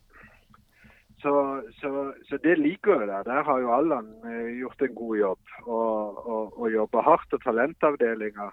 Så, 1.20 1.62
så, 1.82 2.14
så 2.30 2.38
det 2.44 2.60
liker 2.60 3.00
jeg 3.00 3.08
der. 3.08 3.24
Der 3.24 3.44
har 3.44 3.60
jo 3.60 3.74
Allan 3.78 4.08
øh, 4.26 4.58
gjort 4.58 4.82
en 4.82 4.96
god 4.96 5.18
jobb 5.18 5.40
og, 5.64 6.28
og, 6.28 6.60
og 6.62 6.74
jobber 6.74 7.02
hardt. 7.02 7.34
Og 7.34 7.44
talentavdelinga 7.44 8.50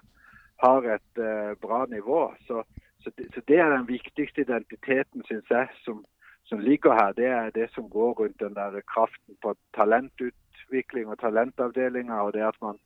har 0.65 0.81
et 0.97 1.13
uh, 1.29 1.51
bra 1.65 1.85
nivå. 1.89 2.33
Så, 2.47 2.63
så 3.01 3.11
det, 3.17 3.25
så, 3.33 3.41
det, 3.47 3.57
er 3.59 3.69
den 3.77 3.87
viktigste 3.87 4.41
identiteten, 4.41 5.23
synes 5.25 5.47
jeg, 5.49 5.67
som, 5.85 6.05
som, 6.45 6.59
ligger 6.59 6.93
her. 6.93 7.11
Det 7.11 7.25
er 7.25 7.49
det 7.49 7.67
som 7.75 7.89
går 7.89 8.11
rundt 8.19 8.39
den 8.39 8.55
der 8.55 8.81
kraften 8.93 9.33
på 9.43 9.55
talentutvikling 9.77 11.07
og 11.07 11.19
talentavdelinga, 11.19 12.13
og 12.13 12.33
det 12.33 12.41
at 12.41 12.59
man 12.61 12.77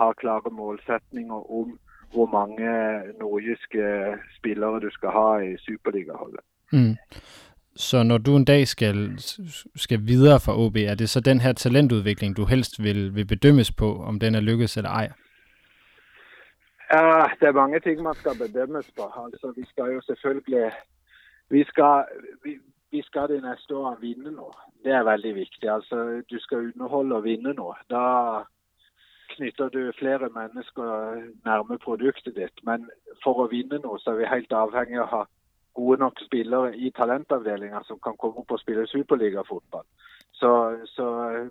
har 0.00 0.12
klare 0.12 0.50
målsetninger 0.50 1.40
om 1.60 1.78
hvor 2.12 2.26
mange 2.26 2.64
øh, 2.64 3.18
nordjyske 3.20 3.78
øh, 3.78 4.16
spillere 4.38 4.80
du 4.80 4.90
skal 4.90 5.08
ha 5.08 5.38
i 5.38 5.56
Superliga-holdet. 5.56 6.40
Mm. 6.72 6.96
Så 7.76 8.02
når 8.02 8.18
du 8.18 8.36
en 8.36 8.44
dag 8.44 8.68
skal, 8.68 9.18
skal 9.76 10.06
videre 10.06 10.40
fra 10.40 10.58
OB, 10.58 10.76
er 10.76 10.94
det 10.94 11.08
så 11.08 11.20
den 11.20 11.40
her 11.40 11.52
talentudvikling, 11.52 12.36
du 12.36 12.44
helst 12.44 12.82
vil, 12.82 13.14
vil 13.14 13.26
bedømmes 13.26 13.72
på, 13.72 14.02
om 14.02 14.20
den 14.20 14.34
er 14.34 14.40
lykkes 14.40 14.76
eller 14.76 14.90
ej? 14.90 15.08
Ja, 16.92 17.28
det 17.40 17.48
er 17.48 17.52
mange 17.52 17.80
ting 17.80 18.02
man 18.02 18.14
skal 18.14 18.38
bedømmes 18.38 18.90
på. 18.96 19.10
Altså, 19.24 19.52
vi 19.56 19.64
skal 19.68 19.92
jo 19.94 20.00
selvfølgelig 20.00 20.72
vi 21.50 21.64
skal, 21.64 22.04
vi, 22.44 22.58
vi 22.90 23.02
skal 23.02 23.28
det 23.28 23.42
næste 23.42 23.76
år 23.76 23.96
vinde 24.00 24.32
nå. 24.32 24.52
Det 24.84 24.92
er 24.92 25.02
veldig 25.02 25.34
viktig. 25.34 25.70
Altså, 25.70 26.22
du 26.30 26.38
skal 26.40 26.58
underholde 26.58 27.16
og 27.16 27.24
vinne 27.24 27.52
nå. 27.52 27.74
Da 27.90 28.04
knytter 29.36 29.68
du 29.68 29.92
flere 29.98 30.28
mennesker 30.28 30.88
nærme 31.44 31.78
produktet 31.78 32.34
ditt. 32.36 32.64
Men 32.64 32.90
for 33.24 33.44
å 33.44 33.48
vinne 33.52 33.80
nå, 33.84 33.98
så 33.98 34.12
er 34.12 34.20
vi 34.20 34.32
helt 34.34 34.52
avhengig 34.52 35.00
av 35.00 35.06
å 35.06 35.12
ha 35.16 35.24
gode 35.78 36.00
nok 36.02 36.20
spillere 36.20 36.76
i 36.76 36.90
talentavdelinga 36.90 37.82
som 37.86 38.00
kan 38.04 38.16
komme 38.16 38.42
opp 38.42 38.52
og 38.52 38.60
spille 38.60 38.86
superligafotball. 38.86 39.86
Så, 40.40 40.50
så 40.94 41.06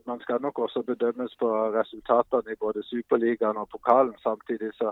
man 0.07 0.19
skal 0.23 0.41
nok 0.41 0.59
også 0.59 0.83
bedømmes 0.87 1.35
på 1.39 1.49
resultatene 1.75 2.53
i 2.53 2.59
både 2.59 2.83
Superligaen 2.83 3.57
og 3.57 3.69
pokalen. 3.69 4.15
Samtidig 4.23 4.73
så, 4.77 4.91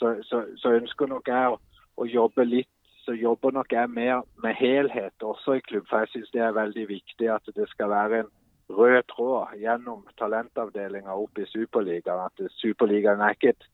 så, 0.00 0.44
så 0.56 0.74
ønsker 0.78 1.10
nok 1.10 1.28
jeg 1.28 1.54
å, 1.54 1.56
å, 1.96 2.06
jobbe 2.08 2.46
litt 2.48 2.70
så 3.04 3.14
jobber 3.16 3.54
nok 3.56 3.72
jeg 3.72 3.90
mer 3.90 4.22
med 4.44 4.54
helhet 4.58 5.24
også 5.24 5.56
i 5.56 5.64
klubb. 5.64 5.86
For 5.88 6.04
jeg 6.04 6.12
syns 6.12 6.32
det 6.34 6.42
er 6.44 6.56
veldig 6.56 6.86
viktig 6.88 7.30
at 7.32 7.48
det 7.56 7.66
skal 7.70 7.90
være 7.90 8.22
en 8.22 8.30
rød 8.76 9.02
tråd 9.10 9.56
gjennom 9.58 10.04
talentavdelinga 10.20 11.16
opp 11.16 11.40
i 11.40 11.46
Superligaen. 11.48 12.28
At 12.28 12.52
Superligaen 12.60 13.24
er 13.24 13.34
ikke 13.34 13.54
et, 13.54 13.68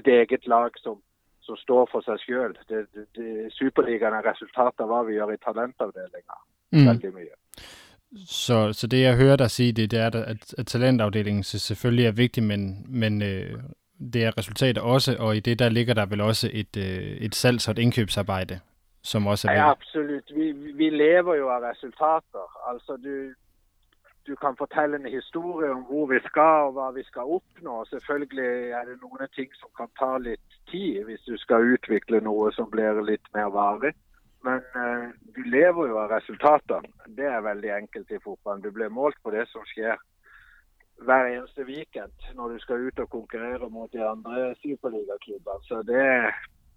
et 0.00 0.08
eget 0.08 0.48
lag 0.50 0.78
som 0.80 1.02
som 1.42 1.58
står 1.58 1.88
for 1.90 2.06
seg 2.06 2.20
sjøl. 2.22 2.56
Superligaen 3.56 4.16
er 4.16 4.26
resultatet 4.26 4.84
av 4.84 4.90
hva 4.90 5.02
vi 5.06 5.16
gjør 5.18 5.34
i 5.34 5.40
talentavdelinga. 5.42 6.40
Mm. 6.72 6.86
Veldig 6.86 7.12
mye. 7.16 7.34
Så, 8.28 8.58
så 8.76 8.88
det 8.92 9.02
jeg 9.02 9.16
hører 9.16 9.40
deg 9.40 9.52
si, 9.52 9.70
det, 9.72 9.88
det 9.94 10.00
er 10.04 10.16
at, 10.20 10.54
at 10.58 10.68
talentavdelingen 10.68 11.44
selvfølgelig 11.44 12.06
er 12.06 12.18
viktig, 12.18 12.44
men, 12.44 12.66
men 12.88 13.22
øh, 13.22 13.62
det 14.12 14.24
er 14.24 14.38
resultatet 14.38 14.82
også, 14.82 15.16
og 15.18 15.36
i 15.36 15.40
det 15.40 15.58
der 15.58 15.68
ligger 15.68 15.94
der 15.94 16.06
vel 16.06 16.20
også 16.20 16.50
et, 16.52 16.76
øh, 16.76 17.16
et 17.26 17.34
salgs- 17.34 17.68
og 17.68 17.72
et 17.72 17.78
indkøbsarbejde, 17.78 18.60
som 19.02 19.26
også 19.26 19.48
er 19.48 19.52
Ja, 19.52 19.70
absolutt. 19.70 20.34
Vi, 20.34 20.52
vi 20.52 20.90
lever 20.90 21.34
jo 21.34 21.48
av 21.48 21.62
resultater. 21.62 22.46
Altså, 22.70 22.96
du, 22.96 23.34
du 24.26 24.34
kan 24.34 24.56
fortelle 24.58 24.96
en 24.96 25.12
historie 25.12 25.70
om 25.70 25.82
hvor 25.82 26.06
vi 26.06 26.18
skal 26.26 26.66
og 26.66 26.72
hva 26.72 26.90
vi 26.90 27.02
skal 27.02 27.22
oppnå. 27.22 27.84
Selvfølgelig 27.84 28.70
er 28.78 28.84
det 28.84 28.96
noen 29.02 29.28
ting 29.36 29.50
som 29.54 29.68
kan 29.76 29.90
ta 29.98 30.18
litt 30.18 30.50
tid 30.70 31.04
hvis 31.04 31.20
du 31.20 31.36
skal 31.36 31.74
utvikle 31.74 32.20
noe 32.20 32.52
som 32.52 32.70
blir 32.70 33.02
litt 33.02 33.26
mer 33.34 33.50
varig. 33.50 33.94
Men 34.44 34.60
uh, 34.74 35.10
du 35.36 35.42
lever 35.46 35.88
jo 35.88 35.98
av 36.02 36.10
resultatene. 36.10 36.88
Det 37.06 37.26
er 37.26 37.44
veldig 37.50 37.70
enkelt 37.70 38.10
i 38.10 38.22
fotballen. 38.24 38.62
Du 38.62 38.70
blir 38.70 38.88
målt 38.88 39.18
på 39.22 39.30
det 39.30 39.46
som 39.48 39.62
skjer 39.70 39.98
hver 40.98 41.26
eneste 41.26 41.64
weekend 41.64 42.34
når 42.34 42.48
du 42.48 42.58
skal 42.58 42.86
ut 42.86 42.98
og 42.98 43.10
konkurrere 43.10 43.70
mot 43.70 43.92
de 43.92 44.04
andre 44.06 44.54
superligaklubbene. 44.62 45.62
Så 45.68 45.82
det, 45.82 46.04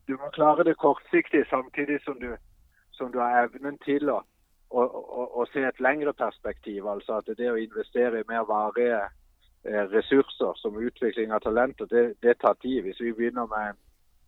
du 0.07 0.17
må 0.22 0.29
klare 0.34 0.63
det 0.63 0.77
kortsiktig 0.77 1.45
samtidig 1.50 2.00
som 2.03 2.19
du, 2.19 2.36
som 2.91 3.12
du 3.12 3.19
har 3.19 3.43
evnen 3.43 3.77
til 3.86 4.10
å 4.10 4.22
å, 4.75 5.45
se 5.53 5.63
et 5.63 5.79
lengre 5.79 6.13
perspektiv. 6.13 6.88
Altså 6.88 7.19
at 7.19 7.29
det 7.38 7.51
å 7.51 7.60
investere 7.60 8.22
i 8.22 8.27
mer 8.29 8.45
varige 8.50 9.01
eh, 9.03 9.84
ressurser 9.93 10.57
som 10.62 10.79
utvikling 10.81 11.34
av 11.34 11.43
talenter, 11.45 11.89
det, 11.91 12.05
det, 12.25 12.38
tar 12.41 12.57
tid. 12.62 12.84
Hvis 12.84 13.01
vi 13.01 13.13
begynner 13.13 13.50
med 13.51 13.74
en 13.74 13.81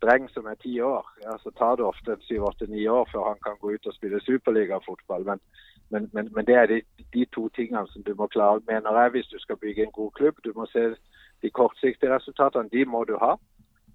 dreng 0.04 0.28
som 0.30 0.46
er 0.46 0.58
ti 0.62 0.78
år, 0.80 1.06
ja, 1.24 1.36
så 1.42 1.52
tar 1.58 1.78
det 1.78 1.88
ofte 1.88 2.18
syv-åtte-ni 2.28 2.86
år 2.88 3.08
før 3.12 3.32
han 3.32 3.42
kan 3.44 3.58
gå 3.60 3.74
ut 3.74 3.90
og 3.90 3.96
spille 3.96 4.20
superligafotball. 4.24 5.26
Men, 5.32 5.42
men, 5.90 6.10
men, 6.12 6.28
men, 6.34 6.46
det 6.46 6.54
er 6.54 6.66
de, 6.66 6.80
de, 7.14 7.24
to 7.24 7.48
tingene 7.48 7.78
som 7.78 7.82
altså, 7.82 8.02
du 8.06 8.14
må 8.14 8.26
klare, 8.26 8.60
mener 8.68 9.00
jeg, 9.00 9.10
hvis 9.10 9.26
du 9.26 9.38
skal 9.38 9.56
bygge 9.56 9.82
en 9.84 9.92
god 9.92 10.10
klubb. 10.10 10.36
Du 10.44 10.52
må 10.56 10.66
se 10.66 10.94
de 11.42 11.50
kortsiktige 11.50 12.14
resultatene. 12.14 12.68
De 12.72 12.84
må 12.84 13.04
du 13.04 13.16
ha. 13.20 13.34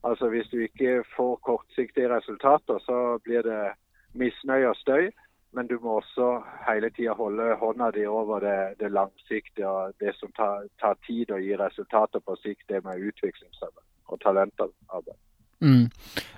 Altså 0.03 0.29
Hvis 0.29 0.47
du 0.51 0.57
ikke 0.57 1.03
får 1.15 1.35
kortsiktige 1.35 2.15
resultater, 2.17 2.77
så 2.87 3.19
blir 3.23 3.41
det 3.41 3.63
misnøye 4.13 4.69
og 4.69 4.75
støy. 4.75 5.11
Men 5.55 5.67
du 5.67 5.79
må 5.81 5.89
også 6.01 6.41
hele 6.69 6.89
tida 6.89 7.13
holde 7.13 7.55
hånda 7.61 7.91
di 7.91 8.05
over 8.05 8.39
det, 8.39 8.79
det 8.79 8.91
langsiktige 8.91 9.67
og 9.67 9.93
det 9.99 10.15
som 10.15 10.31
tar, 10.37 10.65
tar, 10.81 10.95
tid 11.07 11.31
og 11.31 11.41
gir 11.41 11.61
resultater 11.61 12.19
på 12.19 12.35
sikt, 12.41 12.65
det 12.69 12.83
med 12.83 13.05
utviklingsarbeid 13.07 13.85
og 14.05 14.21
talentarbeid. 14.21 15.19
Mm. 15.61 15.87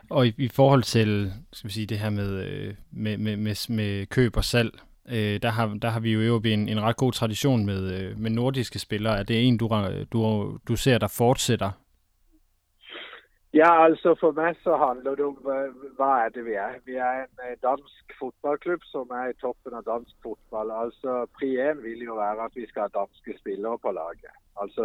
Og 0.10 0.28
i, 0.28 0.34
i 0.38 0.48
forhold 0.48 0.84
til 0.84 1.32
skal 1.52 1.68
vi 1.68 1.74
sige, 1.74 1.88
det 1.88 2.00
her 2.00 2.10
med, 2.10 2.32
øh, 2.46 2.76
med, 2.92 3.18
med, 3.18 3.38
med, 3.38 3.76
med 3.76 4.06
køb 4.06 4.38
og 4.38 4.44
salg, 4.44 4.80
øh, 5.10 5.42
der, 5.42 5.50
har, 5.50 5.78
der 5.82 5.90
har 5.90 6.00
vi 6.00 6.14
jo 6.14 6.22
jo 6.22 6.42
en, 6.46 6.70
en 6.70 6.82
ret 6.82 6.98
god 6.98 7.12
tradition 7.12 7.66
med, 7.66 7.82
øh, 7.94 8.20
med 8.20 8.32
nordiske 8.32 8.80
spillere. 8.80 9.20
Er 9.20 9.24
det 9.24 9.48
en, 9.48 9.58
du, 9.58 9.70
du, 10.14 10.52
du 10.68 10.76
ser, 10.76 10.98
der 10.98 11.08
fortsætter 11.08 11.72
Ja, 13.62 13.84
altså 13.86 14.16
For 14.20 14.32
mig 14.32 14.56
så 14.64 14.74
handler 14.78 15.16
det 15.16 15.26
om 15.26 15.38
hvad 15.98 16.16
er 16.26 16.30
det 16.36 16.46
vi 16.46 16.54
er. 16.54 16.72
Vi 16.86 16.96
er 16.96 17.14
en 17.24 17.36
eh, 17.46 17.58
dansk 17.68 18.04
fodboldklub, 18.20 18.82
som 18.84 19.06
er 19.20 19.26
i 19.30 19.40
toppen 19.44 19.74
av 19.80 19.84
dansk 19.94 20.16
fodbold. 20.24 20.72
Altså 20.84 21.12
Pri 21.36 21.50
én 21.70 21.80
vil 21.88 22.02
jo 22.10 22.16
være 22.16 22.46
at 22.46 22.56
vi 22.56 22.66
skal 22.68 22.82
ha 22.82 23.00
danske 23.00 23.38
spillere 23.40 23.78
på 23.80 23.92
laget. 23.92 24.36
Altså 24.62 24.84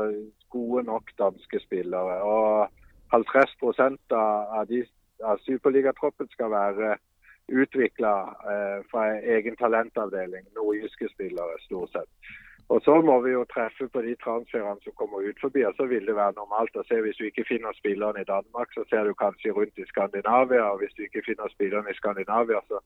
gode 0.51 0.83
nok 0.83 1.05
danske 1.19 1.61
spillere. 1.67 2.23
Og 2.23 2.71
50% 3.15 3.99
av, 4.59 4.65
de, 4.71 4.87
av 5.25 5.39
superligatroppen 5.49 6.29
skal 6.31 6.51
være 6.51 6.97
utvikla 7.51 8.15
eh, 8.53 8.79
fra 8.91 9.07
egen 9.37 9.57
talentavdeling. 9.57 10.47
Nordjyske 10.57 11.09
spillere, 11.15 11.59
stort 11.67 11.93
sett. 11.97 12.11
Og 12.71 12.83
Så 12.87 12.95
må 13.09 13.17
vi 13.21 13.31
jo 13.31 13.45
treffe 13.55 13.89
på 13.95 14.01
de 14.07 14.13
transferene 14.25 14.79
som 14.85 14.93
kommer 15.01 15.19
ut 15.29 15.39
forbi. 15.45 15.65
og 15.69 15.75
Så 15.77 15.85
vil 15.93 16.07
det 16.07 16.15
være 16.17 16.39
normalt 16.39 16.77
å 16.79 16.87
se 16.87 17.01
hvis 17.03 17.19
du 17.19 17.25
ikke 17.27 17.49
finner 17.49 17.73
spillerne 17.75 18.23
i 18.23 18.31
Danmark, 18.35 18.69
så 18.75 18.85
ser 18.91 19.03
du 19.05 19.15
kanskje 19.15 19.55
rundt 19.57 19.79
i 19.83 19.91
Skandinavia. 19.93 20.65
og 20.71 20.79
Hvis 20.79 20.95
du 20.97 21.03
ikke 21.03 21.27
finner 21.29 21.49
spillerne 21.51 21.91
i 21.91 21.99
Skandinavia, 22.01 22.61
så, 22.71 22.79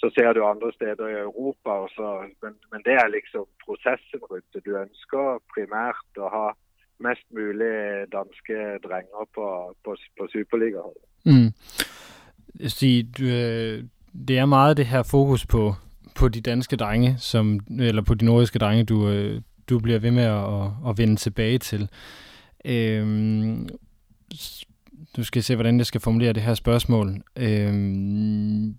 så 0.00 0.12
ser 0.14 0.30
du 0.32 0.44
andre 0.46 0.70
steder 0.78 1.06
i 1.08 1.22
Europa. 1.26 1.72
Så, 1.96 2.06
men, 2.42 2.54
men, 2.72 2.86
det 2.86 2.96
er 3.02 3.14
liksom 3.16 3.46
prosessen 3.64 4.22
rundt 4.30 4.46
det. 4.54 4.62
Du 4.68 4.72
ønsker 4.84 5.42
primært 5.54 6.22
å 6.24 6.30
ha 6.36 6.46
mest 7.06 7.26
mulig 7.34 8.06
danske 8.14 8.58
drenger 8.86 9.24
på, 9.34 9.46
på, 9.84 9.96
på 10.18 10.32
superligaholdet. 10.36 11.06
Mm. 11.26 11.50
Øh, 12.60 13.04
øh, 13.20 13.84
det 14.28 14.38
er 14.38 14.46
meget 14.46 14.76
det 14.76 14.86
her 14.86 15.02
fokus 15.02 15.46
på 15.46 15.74
på 16.14 16.28
de 16.28 16.40
danske 16.40 16.76
drenge, 16.76 17.16
som, 17.18 17.60
eller 17.78 18.02
på 18.02 18.14
de 18.14 18.24
nordiske 18.24 18.58
drenge, 18.58 18.84
du, 18.84 19.08
øh, 19.08 19.42
du 19.68 19.78
bliver 19.78 19.98
ved 19.98 20.10
med 20.10 20.22
at, 20.22 20.90
at 20.90 20.98
vende 20.98 21.16
tilbage 21.16 21.58
til. 21.58 21.88
Øhm, 22.64 23.68
du 25.16 25.24
skal 25.24 25.42
se, 25.42 25.54
hvordan 25.54 25.78
jeg 25.78 25.86
skal 25.86 26.00
formulere 26.00 26.32
det 26.32 26.42
her 26.42 26.54
spørgsmål. 26.54 27.22
Øhm, 27.36 28.74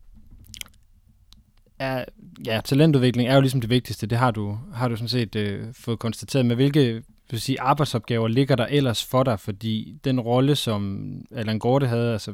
er, 1.80 2.06
ja, 2.46 2.62
talentudvikling 2.66 3.30
er 3.30 3.36
jo 3.36 3.42
ligesom 3.42 3.62
det 3.62 3.70
vigtigste. 3.70 4.08
Det 4.08 4.18
har 4.18 4.32
du, 4.32 4.58
har 4.74 4.88
du 4.88 4.96
sådan 4.96 5.08
set 5.08 5.36
øh, 5.36 5.68
fået 5.74 6.00
konstateret. 6.00 6.46
Men 6.46 6.56
hvilke 6.56 7.04
vil 7.32 7.42
sige, 7.42 7.62
arbejdsopgaver 7.62 8.28
ligger 8.28 8.56
der 8.56 8.66
ellers 8.66 9.10
for 9.12 9.24
dig? 9.24 9.40
Fordi 9.40 10.00
den 10.04 10.20
rolle, 10.20 10.56
som 10.56 11.12
Allan 11.36 11.60
Gorte 11.60 11.88
havde, 11.88 12.12
altså 12.14 12.34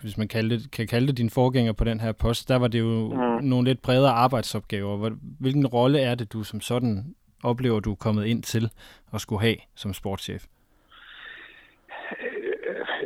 hvis 0.00 0.18
man 0.18 0.28
kalde 0.28 0.58
det, 0.58 0.70
kan 0.70 0.86
kalde 0.86 1.06
det 1.06 1.16
din 1.16 1.30
forgænger 1.30 1.72
på 1.72 1.84
den 1.84 2.00
her 2.00 2.12
post, 2.12 2.48
der 2.48 2.56
var 2.56 2.68
det 2.68 2.78
jo 2.78 3.14
mm. 3.14 3.44
nogle 3.44 3.68
lidt 3.68 3.82
bredere 3.82 4.12
arbejdsopgaver. 4.12 5.10
Hvilken 5.40 5.66
rolle 5.66 6.00
er 6.00 6.14
det, 6.14 6.32
du 6.32 6.42
som 6.42 6.60
sådan 6.60 7.14
oplever, 7.42 7.80
du 7.80 7.90
er 7.90 7.96
kommet 7.96 8.26
ind 8.26 8.42
til 8.42 8.70
at 9.12 9.20
skulle 9.20 9.40
have 9.40 9.56
som 9.74 9.94
sportschef? 9.94 10.44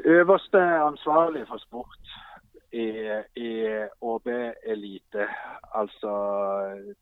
Øverste 0.04 0.58
ansvarlig 0.58 1.42
for 1.48 1.58
sport. 1.58 1.98
I, 2.72 2.86
i 3.36 3.50
ÅB 4.00 4.26
Elite, 4.62 5.26
altså 5.74 6.12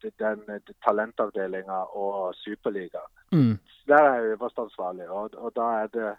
den, 0.03 0.43
talentavdelinga 0.85 1.81
og 1.97 2.35
Superliga. 2.35 3.03
Mm. 3.33 3.59
Der 3.89 4.03
er 4.03 4.15
jeg 4.15 4.25
øverst 4.25 4.59
ansvarlig, 4.59 5.09
og, 5.09 5.31
og 5.37 5.53
da 5.57 5.67
er 5.83 5.87
det 5.87 6.15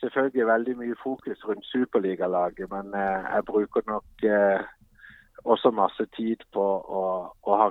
selvfølgelig 0.00 0.46
veldig 0.46 0.76
mye 0.76 0.96
fokus 1.02 1.48
rundt 1.48 1.66
Superligalaget, 1.66 2.70
men 2.70 2.94
eh, 2.94 3.24
jeg 3.34 3.42
bruker 3.46 3.80
nok 3.86 4.24
eh, 4.34 4.60
også 5.44 5.70
masse 5.70 6.06
tid 6.16 6.36
på 6.52 6.66
å, 7.00 7.04
å 7.42 7.56
ha 7.56 7.68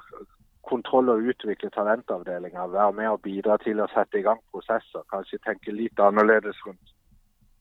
kontroll 0.70 1.10
og 1.10 1.26
utvikle 1.32 1.70
talentavdelinga. 1.74 2.68
Være 2.68 2.94
med 2.94 3.10
og 3.10 3.22
bidra 3.26 3.58
til 3.64 3.82
å 3.82 3.90
sette 3.94 4.20
i 4.20 4.26
gang 4.26 4.42
prosesser. 4.54 5.06
Kanskje 5.14 5.42
tenke 5.46 5.74
litt 5.74 6.00
annerledes 6.00 6.62
rundt, 6.66 6.94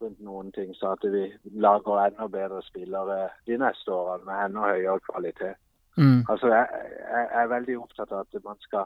rundt 0.03 0.21
noen 0.21 0.53
ting, 0.53 0.75
så 0.77 0.93
at 0.97 1.05
vi 1.13 1.25
lager 1.61 2.01
enda 2.03 2.27
bedre 2.27 2.63
spillere 2.63 3.29
de 3.47 3.59
neste 3.59 3.93
årene 3.93 4.25
med 4.29 4.45
enda 4.45 4.71
høyere 4.73 5.01
kvalitet. 5.11 5.59
Mm. 5.97 6.23
Altså, 6.29 6.47
jeg, 6.47 6.67
jeg 7.13 7.29
jeg 7.33 7.43
er 7.43 7.53
veldig 7.55 7.79
opptatt 7.79 8.13
av 8.13 8.21
at 8.27 8.45
man 8.45 8.61
skal 8.61 8.85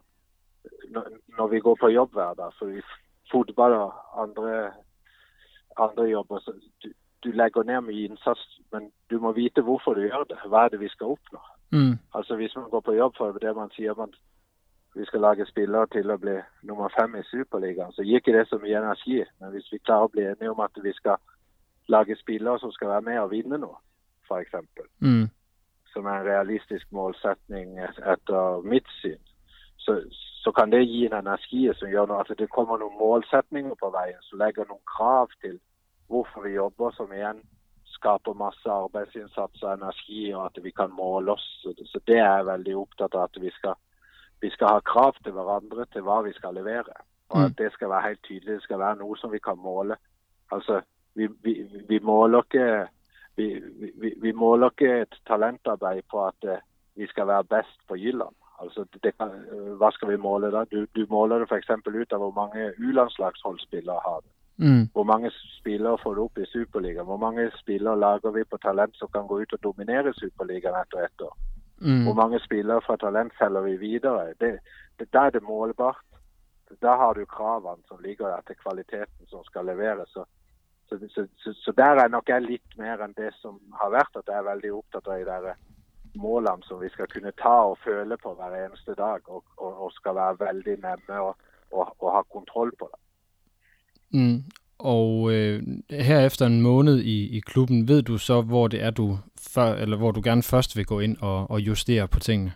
Når, 0.95 1.47
vi 1.51 1.59
går 1.61 1.77
på 1.81 1.89
jobb 1.89 2.13
hver 2.13 2.35
dag, 2.39 2.53
for 2.59 2.71
i 2.71 2.83
fotball 3.33 3.73
og 3.73 3.93
andre, 4.23 4.71
andre 5.77 6.05
jobber, 6.05 6.39
så 6.39 6.53
du, 6.85 6.93
du 7.25 7.31
legger 7.31 7.63
ned 7.63 7.81
mye 7.81 8.05
innsats, 8.09 8.45
men 8.73 8.91
du 9.11 9.19
må 9.19 9.33
vite 9.33 9.65
hvorfor 9.67 9.95
du 9.95 10.05
gjør 10.07 10.25
det. 10.31 10.39
Hva 10.47 10.65
er 10.65 10.69
det 10.69 10.81
vi 10.81 10.89
skal 10.89 11.17
oppnå? 11.17 11.41
Mm. 11.73 11.99
Altså 12.15 12.37
Hvis 12.37 12.55
man 12.57 12.71
går 12.71 12.81
på 12.81 12.95
jobb 12.95 13.17
for 13.17 13.39
det 13.43 13.57
man 13.57 13.71
sier 13.75 13.95
man 13.99 14.15
vi 14.95 15.05
skal 15.05 15.21
lage 15.21 15.47
spillere 15.47 15.87
til 15.87 16.11
å 16.11 16.19
bli 16.21 16.35
nummer 16.69 16.89
fem 17.01 17.15
i 17.17 17.23
Superligaen, 17.23 17.93
så 17.93 18.03
gir 18.05 18.21
ikke 18.21 18.35
det 18.39 18.49
så 18.49 18.59
mye 18.61 18.79
energi. 18.79 19.23
Men 19.41 19.51
hvis 19.55 19.71
vi 19.73 19.79
klarer 19.79 20.09
å 20.09 20.13
bli 20.13 20.25
enige 20.29 20.51
om 20.51 20.61
at 20.61 20.77
vi 20.85 20.93
skal 20.93 21.17
lage 21.89 22.17
spillere 22.21 22.59
som 22.61 22.73
skal 22.73 22.89
være 22.89 23.07
med 23.09 23.19
og 23.21 23.31
vinne 23.31 23.59
noe, 23.59 23.77
f.eks., 24.29 24.55
Mm. 25.01 25.29
som 25.93 26.07
er 26.07 26.21
en 26.21 26.27
realistisk 26.27 26.87
målsetning 26.93 27.79
et- 27.79 27.99
etter 28.07 28.63
mitt 28.63 28.87
syn, 29.03 29.19
så, 29.79 29.97
så 30.45 30.53
kan 30.53 30.71
det 30.71 30.87
gi 30.87 31.07
en 31.07 31.19
energi 31.27 31.71
som 31.75 31.89
gjør 31.89 32.21
at 32.21 32.39
det 32.39 32.51
kommer 32.51 32.79
noen 32.79 32.99
målsetninger 32.99 33.75
på 33.75 33.91
veien, 33.91 34.21
som 34.23 34.39
legger 34.39 34.65
noen 34.69 34.85
krav 34.97 35.29
til 35.41 35.59
hvorfor 36.09 36.43
vi 36.43 36.55
jobber, 36.55 36.91
som 36.91 37.13
igjen 37.13 37.41
skaper 37.85 38.35
masse 38.35 38.67
arbeidsinnsats 38.71 39.63
og 39.63 39.73
energi, 39.75 40.33
og 40.35 40.47
at 40.47 40.63
vi 40.65 40.71
kan 40.71 40.91
måle 40.91 41.33
oss. 41.33 41.61
Så 41.63 41.73
det- 41.77 41.89
Så 41.89 42.01
det 42.07 42.19
er 42.19 42.37
jeg 42.37 42.47
veldig 42.47 42.77
opptatt 42.77 43.15
av, 43.15 43.23
at 43.25 43.41
vi 43.41 43.51
skal, 43.51 43.75
vi 44.43 44.51
skal 44.51 44.77
ha 44.77 44.81
krav 44.81 45.15
til 45.23 45.33
hverandre 45.33 45.87
til 45.93 46.03
hva 46.07 46.23
vi 46.27 46.33
skal 46.33 46.55
levere. 46.55 46.95
Og 47.33 47.39
Mm. 47.39 47.45
at 47.45 47.59
det 47.59 47.73
skal 47.73 47.89
være 47.89 48.09
helt 48.09 48.23
tydelig. 48.29 48.55
Det 48.55 48.63
skal 48.63 48.79
være 48.79 48.97
noe 48.97 49.17
som 49.17 49.33
vi 49.33 49.39
kan 49.39 49.59
måle. 49.59 49.97
Altså, 50.53 50.81
vi, 51.15 51.29
vi, 51.43 51.55
vi 51.89 51.99
måler 51.99 52.43
ikke 52.43 52.89
vi, 53.37 53.63
vi, 54.01 54.15
vi 54.21 54.33
måler 54.33 54.71
ikke 54.71 55.03
et 55.03 55.15
talentarbeid 55.27 56.03
på 56.11 56.27
at 56.27 56.45
eh, 56.45 56.61
vi 56.97 57.07
skal 57.07 57.27
være 57.27 57.45
best 57.45 57.79
på 57.89 57.97
Jylland. 57.97 58.35
Altså, 58.61 58.85
det 59.03 59.17
kan, 59.17 59.31
eh, 59.31 59.73
hva 59.81 59.91
skal 59.91 60.11
vi 60.11 60.17
måle 60.17 60.51
da? 60.53 60.65
Du, 60.65 60.87
du 60.97 61.07
måler 61.11 61.39
det 61.39 61.49
f.eks. 61.49 61.71
ut 61.87 62.13
av 62.13 62.19
hvor 62.19 62.35
mange 62.37 62.73
U-landslagsholdspillere 62.79 64.01
har 64.05 64.21
du. 64.21 64.29
Mm. 64.65 64.89
Hvor 64.93 65.05
mange 65.05 65.31
spillere 65.31 65.99
får 66.03 66.15
du 66.15 66.21
opp 66.23 66.39
i 66.39 66.47
Superligaen? 66.47 67.07
Hvor 67.07 67.17
mange 67.17 67.51
spillere 67.57 67.99
lager 67.99 68.31
vi 68.31 68.45
på 68.45 68.57
talent 68.57 68.97
som 68.97 69.09
kan 69.15 69.27
gå 69.27 69.41
ut 69.41 69.53
og 69.53 69.63
dominere 69.63 70.13
Superligaen 70.15 70.77
etter 70.83 71.05
ett 71.05 71.21
år? 71.21 71.33
Mm. 71.83 72.05
Hvor 72.07 72.15
mange 72.15 72.39
spillere 72.41 72.83
fra 72.87 72.97
talent 72.97 73.33
selger 73.39 73.61
vi 73.61 73.77
videre? 73.77 74.35
Det, 74.41 74.59
det, 74.99 75.09
da 75.13 75.27
er 75.27 75.31
det 75.31 75.43
målbart. 75.43 76.05
Da 76.83 76.95
har 76.97 77.15
du 77.15 77.25
kravene 77.27 77.83
som 77.89 77.99
ligger 78.01 78.29
der 78.31 78.41
til 78.47 78.57
kvaliteten 78.63 79.27
som 79.29 79.45
skal 79.45 79.67
leveres. 79.67 80.09
Så, 80.09 80.25
så, 80.89 80.99
så, 81.15 81.27
så, 81.37 81.53
så 81.53 81.73
der 81.77 82.05
er 82.05 82.09
nok 82.09 82.29
jeg 82.29 82.47
litt 82.47 82.79
mer 82.79 83.03
enn 83.03 83.17
det 83.19 83.33
som 83.41 83.59
har 83.81 83.91
vært, 83.93 84.17
at 84.17 84.31
jeg 84.31 84.39
er 84.39 84.51
veldig 84.53 84.73
opptatt 84.79 85.09
av 85.09 85.19
de 85.19 85.27
der 85.27 85.55
målene 86.15 86.65
som 86.69 86.81
vi 86.81 86.89
skal 86.93 87.09
kunne 87.11 87.33
ta 87.43 87.55
og 87.73 87.79
føle 87.85 88.17
på 88.21 88.35
hver 88.39 88.57
eneste 88.65 88.95
dag, 88.95 89.29
og, 89.29 89.45
og, 89.57 89.73
og 89.87 89.93
skal 89.93 90.17
være 90.17 90.41
veldig 90.47 90.77
nemme 90.85 91.21
og, 91.21 91.47
og, 91.73 91.95
og 91.99 92.09
ha 92.17 92.23
kontroll 92.33 92.73
på 92.79 92.89
det. 92.93 93.01
Mm. 94.13 94.39
Og 94.83 95.33
øh, 95.33 95.63
her 95.91 96.27
efter 96.27 96.47
en 96.47 96.61
måned 96.61 96.99
i, 97.01 97.37
i 97.37 97.41
klubben, 97.41 97.89
ved 97.89 98.03
du 98.03 98.19
så, 98.19 98.43
hvor 98.43 98.69
det 98.69 98.83
er, 98.83 98.91
du 98.91 99.19
før, 99.55 99.75
eller 99.75 99.97
hvor 99.97 100.11
du 100.11 100.21
gerne 100.25 100.43
først 100.43 100.77
vil 100.77 100.87
gå 100.87 101.01
ind 101.01 101.17
og, 101.21 101.51
og 101.51 101.61
justere 101.61 102.09
på 102.09 102.19
tingene? 102.19 102.53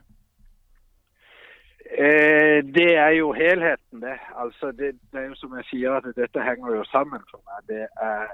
Eh, 1.98 2.64
det 2.74 2.96
er 2.96 3.08
jo 3.08 3.32
helheten, 3.32 4.02
det. 4.02 4.18
Altså, 4.42 4.66
det, 4.66 4.98
det 5.12 5.20
er 5.20 5.26
jo 5.26 5.34
som 5.34 5.56
jeg 5.56 5.64
sier, 5.70 5.92
at 5.92 6.16
dette 6.16 6.42
henger 6.42 6.76
jo 6.76 6.84
sammen 6.84 7.22
for 7.30 7.40
meg. 7.46 7.58
Det 7.68 7.86
er, 8.02 8.26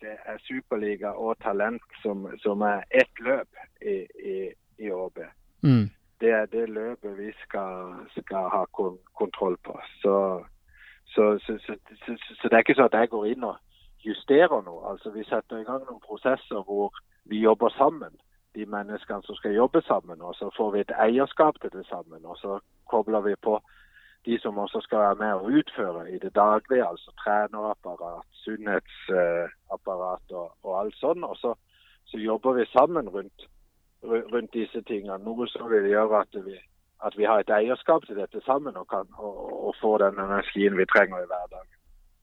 det 0.00 0.14
er 0.26 0.36
Superliga 0.38 1.08
og 1.08 1.36
talent 1.42 1.82
som, 2.02 2.28
som 2.42 2.60
er 2.60 2.80
ett 2.90 3.14
løp 3.20 3.50
i, 3.82 3.96
i, 4.34 4.36
i 4.78 4.90
ÅB. 4.90 5.18
Mm. 5.62 5.90
Det 6.20 6.30
er 6.30 6.46
det 6.46 6.68
løpet 6.68 7.18
vi 7.18 7.32
skal, 7.42 7.96
skal 8.18 8.52
ha 8.54 8.64
kon 8.76 8.98
kontroll 9.18 9.56
på. 9.64 9.80
Så, 10.02 10.44
så, 11.14 11.38
så, 11.44 11.58
så, 11.66 11.74
så, 12.04 12.16
så 12.38 12.48
det 12.48 12.56
er 12.56 12.64
ikke 12.64 12.78
så 12.78 12.88
at 12.90 12.98
jeg 12.98 13.08
går 13.08 13.24
ind 13.24 13.44
og 13.44 13.56
justerer 14.06 14.62
noe. 14.64 14.90
Altså, 14.90 15.10
vi 15.10 15.24
setter 15.24 15.60
i 15.60 15.68
gang 15.68 15.84
noen 15.84 16.02
prosesser 16.04 16.62
hvor 16.66 16.94
vi 17.30 17.42
jobber 17.42 17.68
sammen 17.76 18.14
de 18.54 18.66
menneskene 18.66 19.22
som 19.22 19.36
skal 19.38 19.54
jobbe 19.54 19.82
sammen. 19.82 20.22
Og 20.22 20.34
så 20.34 20.50
får 20.56 20.70
vi 20.70 20.80
et 20.80 20.96
eierskap 21.06 21.60
til 21.60 21.72
det 21.72 21.86
sammen. 21.86 22.24
Og 22.24 22.36
så 22.36 22.58
kobler 22.90 23.20
vi 23.20 23.34
på 23.42 23.60
de 24.24 24.38
som 24.40 24.58
også 24.58 24.80
skal 24.80 24.98
være 24.98 25.14
med 25.14 25.32
og 25.32 25.44
utføre 25.44 26.10
i 26.12 26.18
det 26.18 26.34
daglige. 26.34 26.88
Altså 26.88 27.12
trenerapparat, 27.24 28.26
sunnhetsapparat 28.32 30.26
øh, 30.30 30.36
og, 30.36 30.48
og 30.62 30.80
alt 30.80 30.96
sånn. 31.00 31.24
Og 31.24 31.36
så, 31.36 31.54
så 32.06 32.16
jobber 32.18 32.52
vi 32.58 32.66
sammen 32.72 33.08
rundt, 33.08 33.48
rundt 34.04 34.52
disse 34.54 34.82
tingene. 34.82 35.18
Noe 35.24 35.48
som 35.48 35.70
vil 35.70 35.88
gjøre 35.88 36.24
at 36.24 36.44
vi, 36.44 36.58
at 37.06 37.12
vi 37.18 37.24
har 37.24 37.38
et 37.38 37.50
eierskap 37.58 38.02
til 38.06 38.16
dette 38.16 38.40
sammen 38.46 38.76
og 38.76 38.86
kan 38.88 39.06
og, 39.12 39.66
og 39.66 39.74
få 39.82 39.98
den 39.98 40.14
energien 40.26 40.78
vi 40.78 40.84
trenger 40.84 41.16
i 41.16 41.28
hverdagen. 41.30 41.70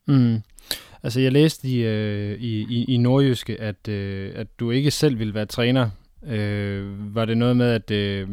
Mm. 0.08 0.42
Altså, 1.04 1.20
jeg 1.22 1.32
læste 1.32 1.68
i, 1.68 1.86
øh, 1.86 2.40
i, 2.40 2.52
i, 2.76 2.94
i 2.94 2.98
Nordjyske, 2.98 3.62
at, 3.62 3.88
øh, 3.90 4.32
at 4.36 4.48
du 4.60 4.72
ikke 4.72 4.92
selv 4.92 5.20
ville 5.20 5.34
være 5.34 5.46
træner. 5.46 5.90
Øh, 6.28 7.16
var 7.16 7.26
det 7.26 7.38
noget 7.38 7.58
med, 7.58 7.72
at, 7.72 7.92
øh, 7.92 8.28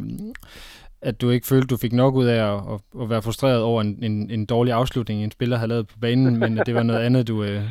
at 1.02 1.20
du 1.20 1.30
ikke 1.30 1.46
følte, 1.46 1.66
du 1.66 1.76
fik 1.76 1.92
nok 1.92 2.14
ud 2.14 2.26
af 2.26 2.54
at, 2.54 2.60
at, 2.72 3.02
at 3.02 3.10
være 3.10 3.22
frustreret 3.22 3.62
over 3.62 3.80
en, 3.80 4.04
en, 4.04 4.30
en 4.30 4.46
dårlig 4.46 4.72
afslutning, 4.72 5.24
en 5.24 5.30
spiller 5.30 5.56
havde 5.56 5.68
lavet 5.68 5.88
på 5.88 5.98
banen, 6.00 6.38
men 6.38 6.58
at 6.58 6.66
det 6.66 6.74
var 6.74 6.82
noget 6.82 7.00
andet, 7.00 7.28
du, 7.28 7.44
øh, 7.44 7.62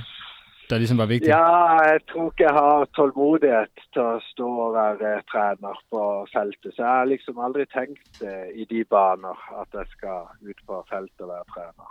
der 0.73 0.79
ligesom 0.81 0.97
var 1.03 1.09
vigtigt? 1.15 1.29
Ja, 1.29 1.47
jeg 1.91 1.99
tror 2.09 2.25
ikke 2.31 2.43
jeg 2.47 2.55
har 2.61 2.87
tålmodighet 2.95 3.75
til 3.93 4.03
at 4.13 4.19
stå 4.31 4.47
og 4.65 4.73
være 5.05 5.21
træner 5.31 5.73
på 5.91 6.01
feltet. 6.33 6.69
Så 6.75 6.79
jeg 6.85 6.93
har 6.97 7.05
liksom 7.13 7.35
aldrig 7.45 7.65
tænkt 7.77 8.09
uh, 8.29 8.47
i 8.61 8.63
de 8.71 8.79
baner, 8.93 9.35
at 9.61 9.69
jeg 9.77 9.85
skal 9.95 10.17
ud 10.47 10.57
på 10.67 10.73
feltet 10.91 11.19
og 11.25 11.29
være 11.33 11.45
træner. 11.53 11.87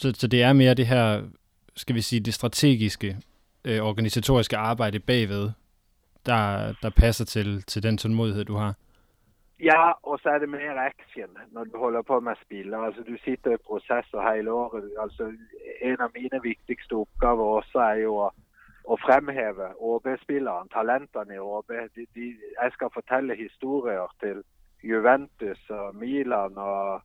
Så, 0.00 0.08
så 0.20 0.26
det 0.28 0.42
er 0.42 0.52
mere 0.52 0.74
det 0.74 0.86
her, 0.86 1.22
skal 1.76 1.94
vi 1.94 2.00
sige, 2.00 2.20
det 2.20 2.34
strategiske, 2.34 3.16
øh, 3.64 3.80
organisatoriske 3.90 4.56
arbejde 4.56 4.98
bagved, 4.98 5.50
der, 6.26 6.72
der 6.82 6.90
passer 6.90 7.24
til, 7.24 7.62
til 7.62 7.82
den 7.82 7.98
tålmodighed, 7.98 8.44
du 8.44 8.56
har? 8.56 8.74
Ja, 9.60 9.92
og 10.02 10.20
så 10.20 10.28
er 10.30 10.38
det 10.38 10.48
mer 10.48 10.78
action, 10.78 11.38
når 11.50 11.64
du 11.64 11.78
holder 11.78 12.02
på 12.02 12.20
med 12.20 12.34
spillere. 12.44 12.86
Altså, 12.86 13.02
du 13.02 13.16
sitter 13.24 13.54
i 13.54 13.56
processer 13.66 14.30
hele 14.32 14.52
året. 14.52 14.92
Altså, 14.98 15.32
en 15.82 16.00
av 16.00 16.10
mine 16.14 16.42
viktigste 16.42 16.94
oppgaver 16.94 17.44
også 17.44 17.78
er 17.78 17.94
jo 18.04 18.12
å, 18.26 18.28
å 18.84 18.98
fremheve 19.02 19.72
ÅB-spilleren, 19.78 20.70
talentene 20.70 21.34
i 21.34 21.42
ÅB. 21.42 21.74
De, 21.96 22.06
de, 22.14 22.28
jeg 22.62 22.72
skal 22.76 22.94
fortelle 22.94 23.34
historier 23.34 24.14
til 24.22 24.44
Juventus 24.82 25.70
og 25.70 25.94
Milan 25.94 26.54
og 26.62 27.02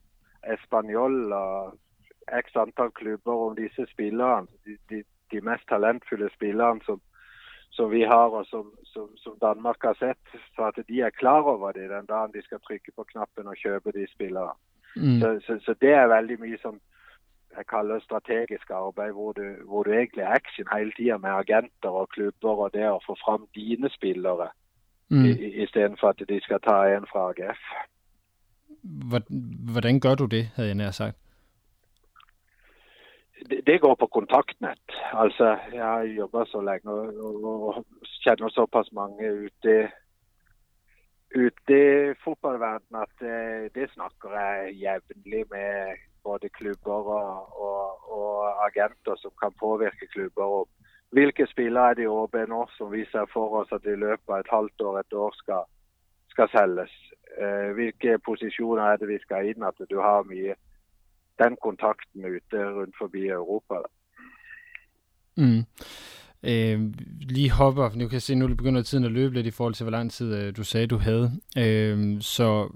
Espanyol 0.54 1.34
og 1.34 1.74
x 2.38 2.56
antall 2.56 2.92
klubber 2.92 3.48
om 3.48 3.58
disse 3.58 3.88
spillerne. 3.90 4.48
De, 4.66 4.78
de, 4.90 5.02
de 5.32 5.42
mest 5.42 5.66
talentfulle 5.74 6.30
spillerne 6.38 6.86
som, 6.86 7.02
som 7.76 7.92
vi 7.92 8.04
har, 8.04 8.30
og 8.40 8.46
som, 8.46 8.72
som, 8.86 9.10
som, 9.18 9.38
Danmark 9.42 9.78
har 9.82 9.96
sett, 10.00 10.42
så 10.56 10.70
at 10.70 10.78
de 10.88 11.02
er 11.02 11.10
klar 11.10 11.42
over 11.42 11.72
det 11.72 11.90
den 11.90 12.06
dagen 12.06 12.34
de 12.34 12.42
skal 12.46 12.60
trykke 12.68 12.92
på 12.96 13.04
knappen 13.12 13.48
og 13.48 13.58
kjøpe 13.58 13.92
de 13.92 14.06
spillere. 14.14 14.54
Mm. 14.96 15.20
Så, 15.22 15.40
så, 15.46 15.60
så, 15.66 15.76
det 15.82 15.94
er 15.94 16.08
veldig 16.08 16.38
mye 16.40 16.58
som 16.62 16.80
jeg 17.58 17.66
kaller 17.70 18.00
strategisk 18.00 18.70
arbeid, 18.70 19.12
hvor 19.12 19.32
du, 19.32 19.46
hvor 19.66 19.84
du 19.84 19.92
egentlig 19.92 20.22
er 20.22 20.36
action 20.38 20.68
hele 20.74 20.92
tida 20.98 21.18
med 21.18 21.30
agenter 21.30 21.90
og 21.90 22.10
klubber 22.10 22.64
og 22.66 22.70
det 22.74 22.86
å 22.90 23.02
få 23.08 23.18
fram 23.26 23.48
dine 23.56 23.90
spillere, 23.90 24.48
mm. 25.10 25.26
istedenfor 25.66 26.14
at 26.14 26.24
de 26.30 26.40
skal 26.46 26.62
ta 26.62 26.78
en 26.94 27.10
fra 27.12 27.30
AGF. 27.30 27.66
Hvordan 29.74 30.00
gør 30.00 30.16
du 30.16 30.26
det, 30.26 30.46
havde 30.56 30.70
jeg 30.70 30.78
nær 30.78 30.92
sagt? 30.92 31.23
Det, 33.50 33.82
går 33.82 33.96
på 33.96 34.08
kontaktnett. 34.08 34.96
Altså, 35.14 35.58
jeg 35.74 35.84
har 35.84 36.04
jobba 36.04 36.46
så 36.46 36.62
lenge 36.62 36.92
og, 36.92 37.44
og, 37.44 37.68
og 37.68 38.08
kjenner 38.24 38.50
såpass 38.50 38.92
mange 38.94 39.32
ute, 39.46 39.76
ute 41.36 41.78
i 41.78 42.14
fotballverdenen 42.24 43.02
at 43.02 43.14
det, 43.20 43.74
det 43.76 43.90
snakker 43.94 44.38
jeg 44.38 44.76
jevnlig 44.84 45.46
med 45.52 46.02
både 46.24 46.50
klubber 46.50 47.10
og, 47.18 47.60
og, 47.68 48.12
og, 48.12 48.66
agenter 48.68 49.16
som 49.16 49.32
kan 49.42 49.52
påvirke 49.60 50.08
klubber 50.08 50.44
om 50.44 50.68
hvilke 51.14 51.46
spillere 51.48 51.90
er 51.90 51.94
det 51.94 52.06
i 52.08 52.10
ÅB 52.10 52.36
nå 52.50 52.64
som 52.78 52.92
vi 52.92 53.04
ser 53.12 53.28
for 53.34 53.60
oss 53.60 53.74
at 53.76 53.86
i 53.86 54.00
løpet 54.06 54.30
av 54.30 54.40
et 54.40 54.54
halvt 54.56 54.82
år, 54.82 55.00
et 55.00 55.14
år 55.14 55.36
skal, 55.38 55.68
skal 56.34 56.50
selges? 56.50 56.94
Eh, 57.38 57.70
hvilke 57.78 58.18
posisjoner 58.26 58.84
er 58.84 58.98
det 58.98 59.10
vi 59.12 59.20
skal 59.22 59.52
inn? 59.52 59.68
At 59.68 59.78
du 59.90 60.00
har 60.02 60.26
mye 60.26 60.56
den 61.40 61.58
kontakten 61.64 62.26
ute 62.26 62.58
rundt 62.78 62.96
forbi 62.98 63.28
Europa. 63.28 63.76
Da. 63.76 63.90
Mm. 65.38 65.64
Øh, 66.44 66.94
lige 67.20 67.52
hopper, 67.52 67.90
nu 67.96 68.08
kan 68.08 68.14
jeg 68.14 68.22
se, 68.22 68.36
nu 68.36 68.48
begynder 68.48 68.82
tiden 68.82 69.04
at 69.04 69.12
løbe 69.12 69.34
lidt 69.34 69.48
i 69.48 69.52
forhold 69.52 69.74
til, 69.74 69.84
hvor 69.84 69.92
lang 69.92 70.12
tid 70.12 70.36
øh, 70.36 70.56
du 70.58 70.64
sagde, 70.64 70.88
du 70.88 70.98
havde. 70.98 71.32
Øh, 71.58 72.22
så 72.22 72.76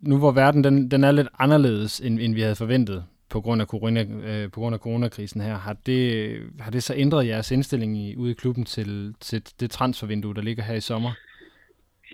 nu 0.00 0.18
hvor 0.18 0.32
verden 0.32 0.64
den, 0.64 0.90
den 0.90 1.04
er 1.04 1.12
lidt 1.12 1.28
anderledes, 1.38 2.00
end, 2.00 2.20
end 2.20 2.34
vi 2.34 2.40
havde 2.40 2.56
forventet 2.56 3.04
på 3.28 3.40
grund 3.40 3.62
af, 3.62 3.66
corona, 3.66 4.02
øh, 4.02 4.50
på 4.50 4.60
grund 4.60 4.74
af 4.74 4.80
coronakrisen 4.80 5.40
her, 5.40 5.58
har 5.58 5.72
det, 5.72 6.38
har 6.60 6.70
det 6.70 6.82
så 6.82 6.94
ændret 6.96 7.26
jeres 7.26 7.50
indstilling 7.50 7.98
i, 7.98 8.16
ude 8.16 8.30
i 8.30 8.34
klubben 8.34 8.64
til, 8.64 9.14
til 9.20 9.42
det 9.60 9.70
transfervindue, 9.70 10.34
der 10.34 10.42
ligger 10.42 10.62
her 10.62 10.74
i 10.74 10.80
sommer? 10.80 11.10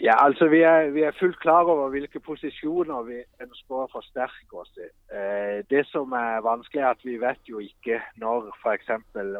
Ja, 0.02 0.24
altså 0.24 0.48
vi 0.48 0.60
er, 0.60 0.90
vi 0.90 1.02
er 1.02 1.16
fuldt 1.20 1.38
klar 1.40 1.64
over 1.64 1.88
hvilke 1.88 2.20
posisjoner 2.20 3.02
vi 3.02 3.16
ønsker 3.40 3.78
å 3.80 3.88
forsterke 3.92 4.60
oss 4.60 4.72
i. 4.76 4.88
Eh, 5.16 5.64
det 5.70 5.86
som 5.88 6.12
er 6.12 6.44
vanskelig, 6.44 6.82
er 6.82 6.90
at 6.90 7.04
vi 7.04 7.16
vet 7.20 7.48
jo 7.48 7.62
ikke 7.64 8.02
når 8.20 8.50
f.eks. 8.60 8.90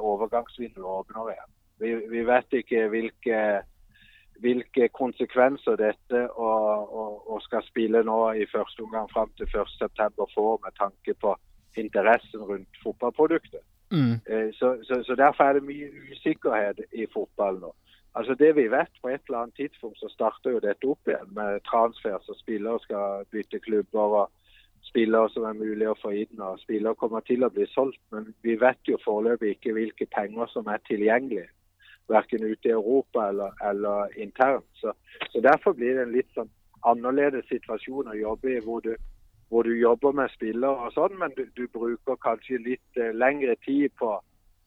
overgangsvinduet 0.00 0.92
åpner 0.94 1.32
igjen. 1.34 1.52
Vi, 1.80 1.92
vi 2.08 2.24
vet 2.24 2.56
ikke 2.56 2.86
hvilke, 2.88 3.40
hvilke 4.40 4.88
konsekvenser 4.96 5.76
dette 5.76 6.24
å 6.32 7.40
skal 7.44 7.64
spille 7.68 8.00
nå 8.08 8.20
i 8.40 8.48
første 8.48 8.82
omgang 8.86 9.10
fram 9.12 9.28
til 9.36 9.50
1.9 9.52 10.30
får 10.34 10.60
med 10.64 10.78
tanke 10.80 11.14
på 11.20 11.36
interessen 11.76 12.40
rundt 12.48 12.80
fotballproduktet. 12.82 13.60
Mm. 13.92 14.16
Eh, 14.26 14.48
så, 14.56 14.78
så, 14.88 15.02
så 15.04 15.14
derfor 15.14 15.44
er 15.44 15.58
det 15.58 15.68
mye 15.68 15.90
usikkerhet 16.10 16.80
i 16.92 17.06
fotball 17.12 17.60
nå. 17.60 17.74
Altså 18.16 18.34
Det 18.34 18.54
vi 18.56 18.70
vet, 18.72 18.92
på 19.02 19.08
et 19.08 19.20
eller 19.28 19.38
annet 19.38 19.54
tidspunkt 19.60 19.98
så 20.00 20.08
starter 20.08 20.54
jo 20.54 20.60
dette 20.64 20.88
opp 20.88 21.08
igjen 21.08 21.34
med 21.36 21.60
transfer, 21.68 22.16
så 22.24 22.32
spillere 22.38 22.80
skal 22.80 23.26
bytte 23.32 23.60
klubber. 23.60 24.20
og 24.22 24.30
spillere 24.86 25.30
som 25.30 25.44
er 25.48 25.58
mulig 25.58 25.88
å 25.90 25.98
få 25.98 26.12
inn, 26.14 26.40
og 26.40 26.60
spillere 26.62 26.98
kommer 27.00 27.24
til 27.26 27.44
å 27.44 27.50
bli 27.52 27.66
solgt. 27.72 28.00
Men 28.14 28.30
vi 28.46 28.54
vet 28.60 28.78
jo 28.88 29.00
foreløpig 29.04 29.56
ikke 29.56 29.74
hvilke 29.76 30.06
penger 30.14 30.46
som 30.52 30.70
er 30.72 30.80
tilgjengelige. 30.88 31.50
Verken 32.08 32.44
ute 32.46 32.70
i 32.70 32.72
Europa 32.72 33.28
eller, 33.28 33.56
eller 33.70 34.14
internt. 34.22 34.68
Så, 34.80 34.94
så, 35.32 35.42
Derfor 35.42 35.74
blir 35.74 35.98
det 35.98 36.06
en 36.06 36.14
litt 36.14 36.30
sånn 36.38 36.52
annerledes 36.86 37.48
situasjon 37.50 38.12
å 38.12 38.16
jobbe 38.20 38.52
i, 38.54 38.62
hvor 38.62 38.84
du, 38.84 38.94
hvor 39.50 39.66
du 39.66 39.74
jobber 39.74 40.14
med 40.14 40.30
spillere 40.36 40.86
og 40.86 40.94
sånn, 40.94 41.18
men 41.18 41.34
du, 41.36 41.44
du 41.58 41.66
bruker 41.74 42.22
kanskje 42.22 42.62
litt 42.62 43.00
eh, 43.00 43.10
lengre 43.10 43.56
tid 43.66 43.90
på 43.98 44.14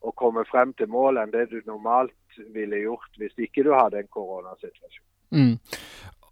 å 0.00 0.12
komme 0.20 0.44
frem 0.52 0.76
til 0.76 0.92
mål 0.92 1.20
enn 1.20 1.32
det 1.32 1.48
du 1.48 1.58
normalt 1.64 2.12
ville 2.54 2.76
gjort 2.76 3.10
hvis 3.16 3.32
ikke 3.38 3.62
du 3.62 3.72
hadde 3.72 3.98
en 3.98 4.08
koronasituasjon. 4.12 5.06
Mm. 5.30 5.58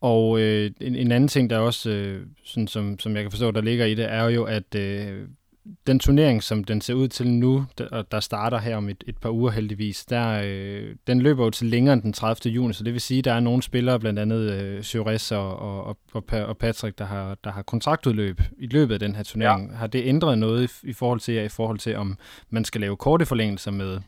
Og 0.01 0.41
øh, 0.41 0.71
en, 0.81 0.97
en 0.97 1.13
anden 1.13 1.29
ting, 1.29 1.51
der 1.51 1.59
også, 1.59 1.91
øh, 1.91 2.27
sådan 2.45 2.69
som, 2.69 2.99
som 2.99 3.15
jeg 3.15 3.25
kan 3.25 3.31
forstå, 3.31 3.51
der 3.51 3.61
ligger 3.61 3.87
i 3.87 3.95
det, 3.95 4.13
er 4.13 4.29
jo, 4.29 4.45
at 4.45 4.75
øh, 4.75 5.29
den 5.87 5.99
turnering, 5.99 6.43
som 6.43 6.65
den 6.65 6.81
ser 6.81 6.95
ud 6.95 7.09
til 7.09 7.29
nu, 7.29 7.67
der, 7.79 8.03
der 8.03 8.21
starter 8.21 8.59
her 8.59 8.77
om 8.77 8.89
et, 8.89 9.05
et 9.07 9.19
par 9.19 9.31
uger 9.31 9.51
heldigvis, 9.51 10.05
der, 10.05 10.43
øh, 10.45 10.97
den 11.07 11.21
løber 11.21 11.45
jo 11.45 11.51
til 11.51 11.67
længere 11.67 11.95
end 11.95 12.03
den 12.03 12.13
30. 12.13 12.53
juni, 12.53 12.73
så 12.73 12.85
det 12.85 12.93
vil 12.93 13.01
sige, 13.01 13.19
at 13.19 13.25
der 13.25 13.33
er 13.33 13.41
nogle 13.41 13.63
spillere, 13.63 14.01
blandt 14.01 14.19
andet 14.19 14.53
øh, 14.53 14.95
Jores 14.95 15.33
og, 15.33 15.57
og, 15.57 15.99
og, 16.13 16.25
og 16.33 16.59
Patrick, 16.59 16.99
der 16.99 17.05
har, 17.05 17.39
der 17.45 17.51
har 17.51 17.63
kontraktudløb 17.63 18.41
i 18.59 18.67
løbet 18.67 18.95
af 18.95 19.01
den 19.01 19.15
her 19.15 19.23
turnering. 19.23 19.71
Ja. 19.71 19.77
Har 19.77 19.87
det 19.87 20.03
ændret 20.07 20.39
noget 20.39 20.83
i, 20.85 20.89
i 20.89 20.93
forhold 20.93 21.21
til 21.21 21.45
i 21.45 21.49
forhold 21.49 21.79
til, 21.79 21.97
om 21.97 22.19
man 22.51 22.65
skal 22.65 22.81
lave 22.81 22.97
korte 22.97 23.27
forlængelser 23.27 23.71
med 23.71 24.01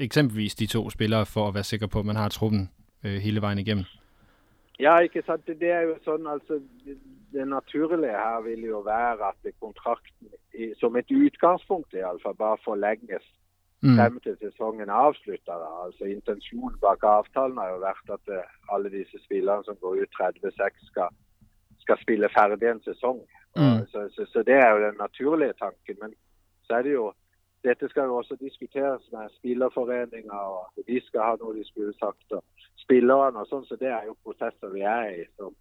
eksempelvis 0.00 0.54
de 0.54 0.66
to 0.66 0.90
spillere, 0.90 1.26
for 1.26 1.48
at 1.48 1.54
være 1.54 1.64
sikker 1.64 1.86
på, 1.86 1.98
at 1.98 2.06
man 2.06 2.16
har 2.16 2.28
truppen 2.28 2.70
øh, 3.04 3.16
hele 3.16 3.42
vejen 3.42 3.58
igennem? 3.58 3.84
Ja, 4.80 4.98
ikke 4.98 5.22
sant. 5.26 5.46
Det 5.46 5.70
er 5.70 5.80
jo 5.80 5.94
sånn, 6.04 6.26
altså 6.26 6.60
Det 7.32 7.48
naturlige 7.48 8.12
her 8.12 8.40
vil 8.40 8.62
jo 8.64 8.78
være 8.80 9.28
at 9.28 9.54
kontrakten 9.60 10.28
som 10.80 10.96
et 10.96 11.10
utgangspunkt 11.10 11.94
i 11.94 12.04
alle 12.08 12.20
fall 12.22 12.34
bare 12.34 12.56
forlenges 12.64 13.24
mm. 13.82 13.96
frem 13.96 14.20
til 14.24 14.36
sesongen 14.40 14.88
er 14.88 15.02
avslutta. 15.06 15.58
Altså, 15.84 16.04
intensjonen 16.04 16.78
bak 16.84 17.04
avtalen 17.04 17.58
har 17.60 17.74
jo 17.74 17.82
vært 17.84 18.14
at 18.16 18.32
uh, 18.38 18.74
alle 18.74 18.92
disse 18.98 19.20
spillerne 19.24 19.64
som 19.64 19.76
går 19.82 20.02
ut 20.02 20.20
36, 20.20 20.86
skal, 20.90 21.08
skal 21.84 22.00
spille 22.04 22.32
ferdig 22.38 22.70
en 22.70 22.82
sesong. 22.88 23.20
Mm. 23.56 23.84
Så, 23.92 24.08
så, 24.14 24.26
så, 24.32 24.42
det 24.48 24.56
er 24.60 24.70
jo 24.70 24.84
den 24.86 24.98
naturlige 25.00 25.58
tanken. 25.64 25.96
Men 26.02 26.14
så 26.66 26.78
er 26.78 26.82
det 26.88 26.92
jo 26.92 27.06
dette 27.68 27.88
skal 27.90 28.08
jo 28.08 28.16
også 28.20 28.36
diskuteres 28.40 29.02
med 29.12 29.32
spillerforeninger, 29.38 30.42
og 30.58 30.86
de 30.88 31.00
skal 31.06 31.26
ha 31.28 31.34
noe 31.40 31.56
de 31.58 31.64
skulle 31.66 31.94
sagt. 31.98 32.32
og 32.32 32.42
spillerne 32.86 33.42
og 33.42 33.50
sånn, 33.50 33.66
så 33.66 33.78
det 33.80 33.90
er 33.90 34.06
jo 34.06 34.16
prosesser 34.24 34.72
vi 34.74 34.84
er 34.86 35.10
i 35.10 35.24
som, 35.36 35.54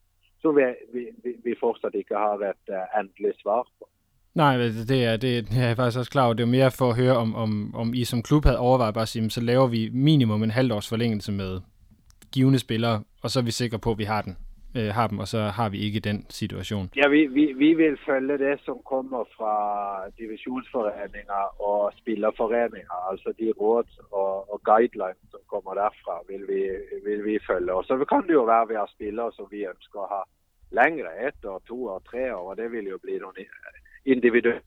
som 0.43 0.55
vi, 0.57 0.67
vi, 0.93 1.35
vi, 1.43 1.57
fortsatt 1.59 1.95
ikke 1.97 2.17
har 2.17 2.43
et 2.45 2.73
uh, 2.73 2.85
endelig 2.99 3.33
svar 3.41 3.65
på. 3.65 3.89
Nej, 4.35 4.57
det 4.89 4.97
er, 5.03 5.17
det 5.17 5.31
er 5.37 5.67
jeg 5.67 5.77
faktisk 5.79 5.99
også 5.99 6.11
klar 6.11 6.25
over. 6.25 6.33
Det 6.33 6.43
er 6.43 6.51
mere 6.51 6.71
for 6.71 6.89
at 6.89 6.97
høre, 6.97 7.17
om, 7.17 7.35
om, 7.35 7.75
om 7.75 7.93
I 7.93 8.03
som 8.03 8.23
klub 8.23 8.43
havde 8.43 8.59
overvejet 8.59 8.93
bare 8.93 9.07
at 9.07 9.13
sige, 9.13 9.29
så 9.29 9.41
laver 9.41 9.67
vi 9.67 9.89
minimum 9.93 10.43
en 10.43 10.51
halvt 10.51 10.71
års 10.71 10.89
forlængelse 10.89 11.31
med 11.31 11.61
givende 12.31 12.59
spillere, 12.59 13.03
og 13.23 13.29
så 13.29 13.39
er 13.39 13.43
vi 13.43 13.51
sikre 13.51 13.79
på, 13.79 13.91
at 13.91 13.97
vi 13.97 14.03
har 14.03 14.21
den. 14.21 14.37
Øh, 14.77 14.93
har 14.93 15.07
dem, 15.07 15.19
og 15.19 15.27
så 15.27 15.39
har 15.39 15.69
vi 15.69 15.77
ikke 15.77 15.99
den 15.99 16.25
situation. 16.29 16.89
Ja, 16.95 17.07
vi, 17.07 17.25
vi, 17.25 17.53
vi 17.53 17.73
vil 17.73 17.97
følge 18.05 18.37
det, 18.37 18.59
som 18.65 18.77
kommer 18.85 19.23
fra 19.37 19.53
divisionsforeninger 20.19 21.43
og 21.69 21.93
spillerforeninger. 21.99 22.97
Altså 23.11 23.33
de 23.39 23.53
råd 23.61 23.89
og, 24.11 24.53
og 24.53 24.61
guidelines, 24.63 25.25
som 25.31 25.39
kommer 25.53 25.73
derfra, 25.73 26.15
vil 26.29 26.43
vi, 26.51 26.61
vil 27.05 27.25
vi 27.25 27.39
følge. 27.49 27.73
Og 27.73 27.83
så 27.83 28.05
kan 28.11 28.27
det 28.27 28.33
jo 28.33 28.43
være 28.43 28.67
vi 28.67 28.75
har 28.81 28.89
spillere 28.95 29.31
som 29.37 29.47
vi 29.51 29.61
ønsker 29.73 29.99
å 29.99 30.11
ha 30.15 30.21
lengre, 30.79 31.11
ett 31.27 31.45
år, 31.45 31.61
to 31.67 31.77
år, 31.93 31.99
tre 32.11 32.35
år. 32.35 32.49
og 32.49 32.57
Det 32.57 32.71
vil 32.71 32.85
jo 32.93 32.97
bli 32.97 33.19
noen 33.19 33.47
individuelt. 34.05 34.65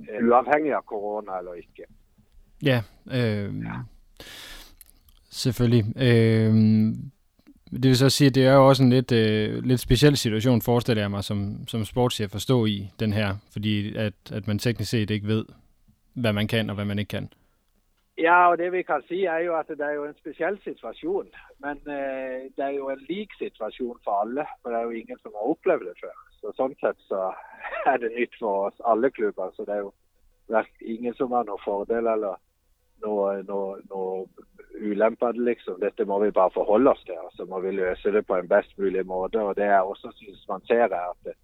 Uavhengig 0.00 0.74
av 0.74 0.82
korona 0.82 1.38
eller 1.38 1.54
ikke. 1.54 1.84
Ja, 2.62 2.82
øh, 3.06 3.54
ja. 3.68 3.78
selvfølgelig. 5.30 5.84
Øh, 5.96 6.54
det 7.72 7.84
vil 7.84 7.96
så 7.96 8.10
sige, 8.10 8.28
at 8.28 8.34
det 8.34 8.46
er 8.46 8.54
jo 8.54 8.68
også 8.68 8.82
en 8.82 8.90
lidt, 8.90 9.12
øh, 9.12 9.62
lidt 9.64 9.80
speciel 9.80 10.16
situation, 10.16 10.62
forestiller 10.62 11.02
jeg 11.02 11.10
mig, 11.10 11.24
som, 11.24 11.68
som 11.68 11.84
sportschef 11.84 12.34
at 12.34 12.40
stå 12.40 12.66
i 12.66 12.90
den 13.00 13.12
her, 13.12 13.36
fordi 13.52 13.96
at, 13.96 14.12
at 14.32 14.46
man 14.46 14.58
teknisk 14.58 14.90
set 14.90 15.10
ikke 15.10 15.26
ved, 15.26 15.44
hvad 16.14 16.32
man 16.32 16.48
kan 16.48 16.70
og 16.70 16.74
hvad 16.74 16.84
man 16.84 16.98
ikke 16.98 17.08
kan. 17.08 17.28
Ja, 18.18 18.50
og 18.50 18.58
det 18.58 18.72
vi 18.72 18.82
kan 18.82 19.02
sige 19.08 19.26
er 19.26 19.38
jo 19.38 19.58
at 19.58 19.68
det 19.68 19.80
er 19.80 19.92
jo 19.92 20.04
en 20.04 20.16
speciell 20.22 20.58
situation, 20.64 21.26
Men 21.58 21.76
øh, 21.96 22.40
det 22.56 22.64
er 22.68 22.74
jo 22.80 22.90
en 22.90 23.02
lik 23.08 23.30
situation 23.38 23.96
for 24.04 24.14
alle. 24.22 24.44
For 24.62 24.70
det 24.70 24.78
er 24.78 24.82
jo 24.82 24.90
ingen 24.90 25.18
som 25.22 25.32
har 25.36 25.50
oplevet 25.50 25.86
det 25.88 25.96
før. 26.02 26.14
Så 26.40 26.52
sådan 26.56 26.76
set 26.80 27.00
så 27.08 27.32
er 27.86 27.96
det 27.96 28.10
nytt 28.18 28.34
for 28.38 28.66
oss 28.66 28.76
alle 28.90 29.10
klubber. 29.10 29.50
Så 29.56 29.62
det 29.66 29.74
er 29.74 29.82
jo 29.86 29.92
ingen 30.80 31.14
som 31.14 31.32
har 31.32 31.42
noen 31.42 31.64
fordel 31.64 32.06
eller 32.14 32.34
noget, 33.06 33.46
noget, 33.46 33.78
noget 33.90 34.28
noe 34.72 34.90
ulemper. 34.90 35.32
Liksom. 35.32 35.80
Dette 35.80 36.04
må 36.04 36.18
vi 36.24 36.30
bare 36.30 36.50
forholde 36.54 36.90
oss 36.90 37.04
til. 37.04 37.18
og 37.18 37.32
Så 37.36 37.44
må 37.44 37.60
vi 37.60 37.70
løse 37.70 38.12
det 38.12 38.26
på 38.26 38.36
en 38.36 38.48
best 38.48 38.78
mulig 38.78 39.06
måte. 39.06 39.40
og 39.40 39.56
Det 39.56 39.64
jeg 39.64 39.82
også 39.82 40.12
synes 40.16 40.48
man 40.48 40.60
ser, 40.66 40.84
er 40.84 41.10
at 41.10 41.34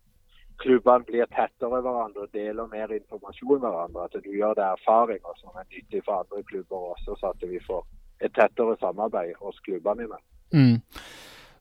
klubbene 0.59 1.05
blir 1.05 1.27
tettere 1.27 1.81
hverandre 1.81 2.21
og 2.27 2.33
deler 2.33 2.67
mer 2.67 2.89
informasjon 3.01 3.61
med 3.61 3.71
hverandre. 3.71 4.05
At 4.05 4.25
du 4.25 4.31
gjør 4.39 4.55
det 4.55 4.67
erfaringer 4.77 5.33
som 5.37 5.51
er 5.61 5.67
nyttig 5.75 6.03
for 6.05 6.13
andre 6.21 6.43
klubber 6.51 6.77
også, 6.93 7.11
så 7.21 7.27
at 7.35 7.51
vi 7.51 7.59
får 7.67 7.87
et 8.25 8.33
tettere 8.35 8.77
samarbeid 8.81 9.35
hos 9.43 9.61
klubbene 9.61 10.03
imellom. 10.03 10.25
Mm. 10.53 10.81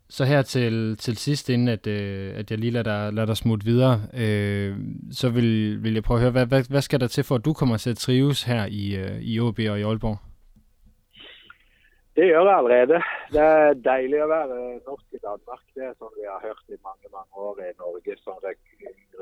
Så 0.09 0.25
her 0.25 0.41
til, 0.41 0.97
til 0.97 1.17
sidst, 1.17 1.49
inden 1.49 1.67
at, 1.67 1.87
øh, 1.87 2.33
at 2.35 2.51
jeg 2.51 2.59
lige 2.59 2.71
lader 2.71 2.83
dig, 2.83 3.13
lader 3.13 3.25
dig 3.25 3.37
smutte 3.37 3.65
videre, 3.65 4.01
øh, 4.13 4.77
så 5.11 5.29
vil, 5.29 5.83
vil 5.83 5.93
jeg 5.93 6.03
prøve 6.03 6.17
at 6.17 6.21
høre, 6.21 6.31
hvad, 6.31 6.45
hvad, 6.45 6.63
hvad 6.69 6.81
skal 6.81 6.99
der 6.99 7.07
til 7.07 7.23
for, 7.23 7.35
at 7.35 7.45
du 7.45 7.53
kommer 7.53 7.77
til 7.77 7.89
at 7.89 7.97
trives 7.97 8.43
her 8.43 8.65
i, 8.65 8.95
øh, 8.95 9.21
i 9.21 9.39
OB 9.39 9.59
og 9.69 9.79
i 9.79 9.83
Aalborg? 9.83 10.17
Det 12.15 12.25
gjør 12.29 12.47
jeg 12.47 12.57
allerede. 12.57 12.97
Det 13.35 13.41
er 13.43 13.73
deilig 13.83 14.19
å 14.23 14.27
være 14.31 14.57
norsk 14.87 15.15
i 15.17 15.19
Danmark. 15.19 15.63
Det 15.75 15.83
er 15.83 15.95
sånn 15.99 16.13
vi 16.15 16.27
har 16.29 16.43
hørt 16.45 16.71
i 16.71 16.77
mange 16.79 17.09
mange 17.11 17.41
år 17.47 17.57
i 17.65 17.71
Norge 17.75 18.13
som 18.21 18.37
rek 18.43 18.59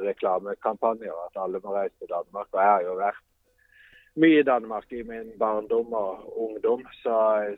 reklamekampanjer, 0.07 1.13
at 1.25 1.39
alle 1.41 1.61
må 1.63 1.73
reise 1.73 1.95
til 1.97 2.11
Danmark. 2.11 2.51
Og 2.51 2.59
jeg 2.59 2.69
har 2.69 2.83
jo 2.85 2.97
vært 2.99 3.23
mye 4.21 4.43
i 4.43 4.45
Danmark 4.45 4.93
i 4.93 5.01
min 5.09 5.31
barndom 5.41 5.95
og 5.97 6.37
ungdom. 6.45 6.83
Så, 6.99 7.15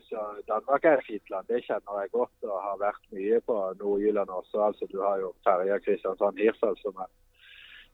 så 0.08 0.22
Danmark 0.48 0.88
er 0.88 1.02
et 1.02 1.08
fint 1.10 1.28
land. 1.34 1.48
Det 1.52 1.60
kjenner 1.66 2.00
jeg 2.00 2.14
godt 2.14 2.48
og 2.48 2.62
har 2.68 2.78
vært 2.80 3.02
mye 3.12 3.40
på 3.44 3.56
Nord-Jylland 3.82 4.32
også. 4.38 4.62
Altså, 4.70 4.88
du 4.88 5.02
har 5.04 5.20
jo 5.20 5.34
ferja 5.44 5.76
Kristiansand 5.84 6.40
Hirsal 6.40 6.78
som 6.80 6.96
er 7.04 7.12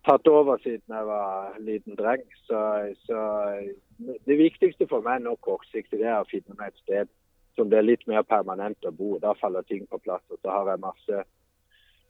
tatt 0.07 0.31
over 0.31 0.63
siden 0.63 0.95
jeg 0.95 1.11
var 1.11 1.59
liten 1.59 1.99
dreng. 1.99 2.23
Så, 2.47 2.63
så 3.03 3.19
det 3.99 4.39
viktigste 4.39 4.87
for 4.87 5.03
meg 5.03 5.27
nå 5.27 5.35
kortsiktig 5.43 6.05
er 6.05 6.21
å 6.21 6.31
finne 6.31 6.55
meg 6.55 6.71
et 6.71 6.85
sted 6.87 7.11
som 7.57 7.71
det 7.71 7.79
er 7.79 7.89
litt 7.89 8.05
mer 8.09 8.23
permanent 8.23 8.89
å 8.89 8.93
bo. 8.97 9.17
Der 9.23 9.39
faller 9.41 9.65
ting 9.69 9.87
på 9.91 10.01
plass. 10.03 10.25
Og 10.31 10.41
så 10.43 10.53
har 10.53 10.71
jeg 10.73 10.85
masse 10.85 11.25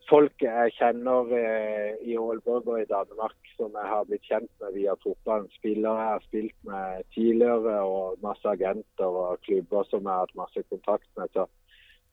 folk 0.09 0.45
jeg 0.45 0.75
kjenner 0.77 1.31
eh, 1.39 1.95
i 2.05 2.17
Aalborg 2.19 2.69
og 2.69 2.83
i 2.83 2.91
Danmark 2.91 3.53
som 3.57 3.75
jeg 3.79 3.89
har 3.93 4.07
blitt 4.09 4.29
kjent 4.29 4.51
med 4.63 4.77
via 4.77 4.95
fotballen. 5.03 5.49
Spillere 5.59 5.99
jeg 6.03 6.13
har 6.13 6.23
spilt 6.27 6.57
med 6.69 7.03
tidligere, 7.15 7.81
og 7.83 8.23
masse 8.23 8.49
agenter 8.49 9.19
og 9.25 9.41
klubber 9.47 9.89
som 9.91 10.03
jeg 10.03 10.13
har 10.13 10.25
hatt 10.27 10.39
masse 10.39 10.65
kontakt 10.71 11.09
med. 11.17 11.29
Så, 11.37 11.47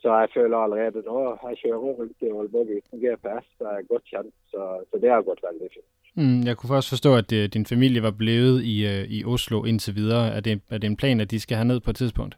så 0.01 0.17
jeg 0.21 0.33
føler 0.33 0.57
allerede 0.57 1.03
nå 1.05 1.21
Jeg 1.43 1.61
kjører 1.63 1.95
rundt 2.01 2.27
i 2.27 2.33
Aalborg 2.33 2.75
uten 2.77 3.01
GPS, 3.03 3.47
jeg 3.59 3.71
er 3.71 3.89
godt 3.93 4.05
kjent, 4.11 4.35
så, 4.51 4.83
så 4.91 5.01
det 5.01 5.15
har 5.15 5.25
gått 5.27 5.43
veldig 5.43 5.71
fint. 5.73 5.89
Mm, 6.19 6.41
jeg 6.47 6.57
kunne 6.57 6.75
først 6.75 6.89
forstå, 6.89 7.15
at 7.15 7.31
eh, 7.31 7.49
din 7.53 7.65
familie 7.65 8.03
var 8.03 8.11
blevet 8.11 8.63
i, 8.63 8.85
eh, 8.85 9.05
i 9.17 9.23
Oslo 9.25 9.63
indtil 9.65 9.95
videre. 9.95 10.27
Er 10.35 10.41
det, 10.41 10.61
er 10.69 10.77
det 10.77 10.87
en 10.87 10.97
plan, 10.97 11.19
at 11.19 11.31
de 11.31 11.39
skal 11.39 11.57
herned 11.57 11.79
på 11.79 11.89
et 11.89 11.95
tidspunkt? 11.95 12.37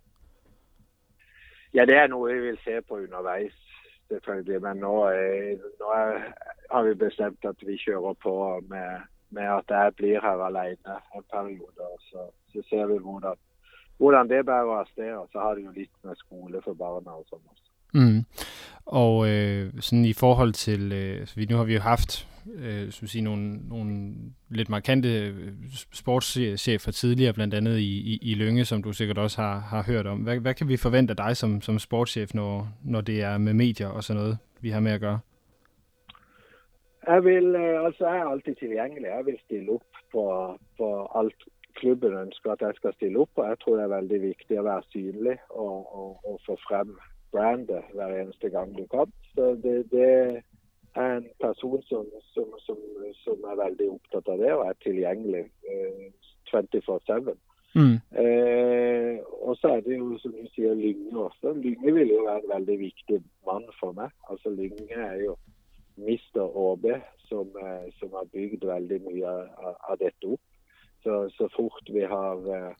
Ja, 1.73 1.85
det 1.85 1.95
er 1.97 2.07
noe 2.11 2.33
vi 2.33 2.39
vil 2.39 2.57
se 2.63 2.81
på 2.87 2.99
underveis, 2.99 3.55
selvfølgelig. 4.11 4.61
Men 4.61 4.81
nå, 4.83 4.95
er, 5.07 5.61
nå 5.79 5.93
er, 5.95 6.17
har 6.71 6.83
vi 6.83 6.93
bestemt 6.99 7.45
at 7.47 7.63
vi 7.67 7.77
kjører 7.79 8.17
på 8.23 8.33
med, 8.69 9.07
med 9.29 9.47
at 9.59 9.71
jeg 9.75 9.95
blir 9.95 10.19
her 10.21 10.43
alene 10.47 10.97
en 11.15 11.25
periode. 11.31 11.79
og 11.79 11.99
Så, 12.09 12.27
så 12.53 12.67
ser 12.69 12.85
vi 12.85 12.97
hvordan, 12.99 13.39
hvordan 13.97 14.29
det 14.29 14.45
bærer 14.45 14.79
av 14.79 14.85
sted. 14.91 15.13
Og 15.13 15.29
så 15.31 15.39
har 15.39 15.55
det 15.55 15.65
jo 15.65 15.71
litt 15.75 15.95
med 16.03 16.15
skole 16.15 16.61
for 16.63 16.73
barna 16.73 17.15
og 17.15 17.25
sånn 17.29 17.45
også. 17.47 17.67
Mm. 17.93 18.19
Og 18.85 19.27
øh, 19.29 19.73
sådan 19.79 20.05
i 20.05 20.13
forhold 20.13 20.53
til, 20.53 20.91
øh, 20.91 21.27
vi, 21.35 21.45
nu 21.45 21.55
har 21.55 21.63
vi 21.63 21.73
jo 21.73 21.79
haft 21.79 22.27
øh, 22.55 22.91
som 22.91 23.07
sige, 23.07 23.23
nogle, 23.23 23.69
nogle 23.69 24.13
lidt 24.49 24.69
markante 24.69 25.07
øh, 25.27 25.33
sportschefer 25.93 26.91
tidligere, 26.91 27.33
blandt 27.33 27.53
andet 27.53 27.77
i, 27.79 28.13
i, 28.13 28.19
i 28.31 28.33
Lønge, 28.33 28.65
som 28.65 28.83
du 28.83 28.93
sikkert 28.93 29.17
også 29.17 29.41
har, 29.41 29.59
har 29.59 29.83
hørt 29.83 30.07
om. 30.07 30.19
Hvad, 30.19 30.39
hvad 30.39 30.53
kan 30.53 30.67
vi 30.67 30.77
forvente 30.77 31.11
af 31.11 31.17
dig 31.17 31.37
som, 31.37 31.61
som 31.61 31.79
sportschef, 31.79 32.33
når, 32.33 32.67
når 32.83 33.01
det 33.01 33.21
er 33.21 33.37
med 33.37 33.53
medier 33.53 33.87
og 33.87 34.03
sådan 34.03 34.21
noget, 34.21 34.37
vi 34.61 34.69
har 34.69 34.79
med 34.79 34.91
at 34.91 35.01
gøre? 35.01 35.19
Jeg 37.07 37.23
vil, 37.23 37.55
øh, 37.55 37.85
altså 37.85 38.07
jeg 38.07 38.17
er 38.17 38.25
altid 38.25 38.55
tilgængelig. 38.55 39.07
Jeg 39.17 39.25
vil 39.25 39.37
stille 39.45 39.71
op 39.71 39.81
på, 40.11 40.23
på 40.77 41.11
alt 41.15 41.43
klubben 41.75 42.13
ønsker 42.13 42.51
at 42.51 42.61
jeg 42.61 42.73
skal 42.75 42.93
stille 42.93 43.19
op, 43.19 43.29
og 43.35 43.47
Jeg 43.47 43.59
tror 43.59 43.75
det 43.75 43.83
er 43.83 43.97
veldig 43.99 44.21
vigtigt 44.21 44.59
at 44.59 44.65
være 44.65 44.83
synlig 44.89 45.37
og, 45.49 45.95
og, 45.99 46.09
og 46.27 46.39
få 46.45 46.57
frem 46.67 46.97
brandet 47.31 47.83
hver 47.93 48.21
eneste 48.21 48.49
gang 48.49 48.77
du 48.77 48.85
kan. 48.85 49.11
Så 49.35 49.45
det, 49.63 49.91
det 49.91 50.43
er 50.95 51.15
en 51.17 51.27
person 51.39 51.83
som, 51.87 52.07
som, 52.33 52.49
som, 52.65 52.77
som, 53.23 53.45
er 53.51 53.63
veldig 53.63 53.87
opptatt 53.93 54.27
av 54.33 54.41
det 54.41 54.51
og 54.55 54.65
er 54.67 54.83
tilgjengelig 54.83 55.45
eh, 55.71 56.11
24-7. 56.51 57.31
Mm. 57.75 57.95
Eh, 58.23 59.19
og 59.47 59.55
så 59.57 59.75
er 59.77 59.81
det 59.85 59.97
jo, 59.97 60.17
som 60.19 60.35
du 60.35 60.43
sier, 60.51 60.75
Lynge 60.75 61.15
også. 61.15 61.53
Lynge 61.53 61.93
vil 61.95 62.11
jo 62.11 62.25
være 62.25 62.43
en 62.43 62.53
veldig 62.55 62.77
viktig 62.79 63.21
mann 63.47 63.67
for 63.79 63.95
meg. 63.95 64.11
Altså 64.29 64.51
Lynge 64.51 64.97
er 64.97 65.15
jo 65.23 65.37
Mr. 65.97 66.43
ÅB, 66.43 66.87
som, 67.29 67.47
eh, 67.63 67.87
som 67.99 68.11
har 68.17 68.27
bygd 68.35 68.65
veldig 68.67 69.01
mye 69.07 69.27
av, 69.27 69.75
av 69.89 69.99
dette 70.03 70.35
opp. 70.35 70.43
Så, 71.03 71.29
så 71.37 71.47
fort 71.55 71.87
vi 71.89 72.03
har 72.05 72.43
eh, 72.55 72.73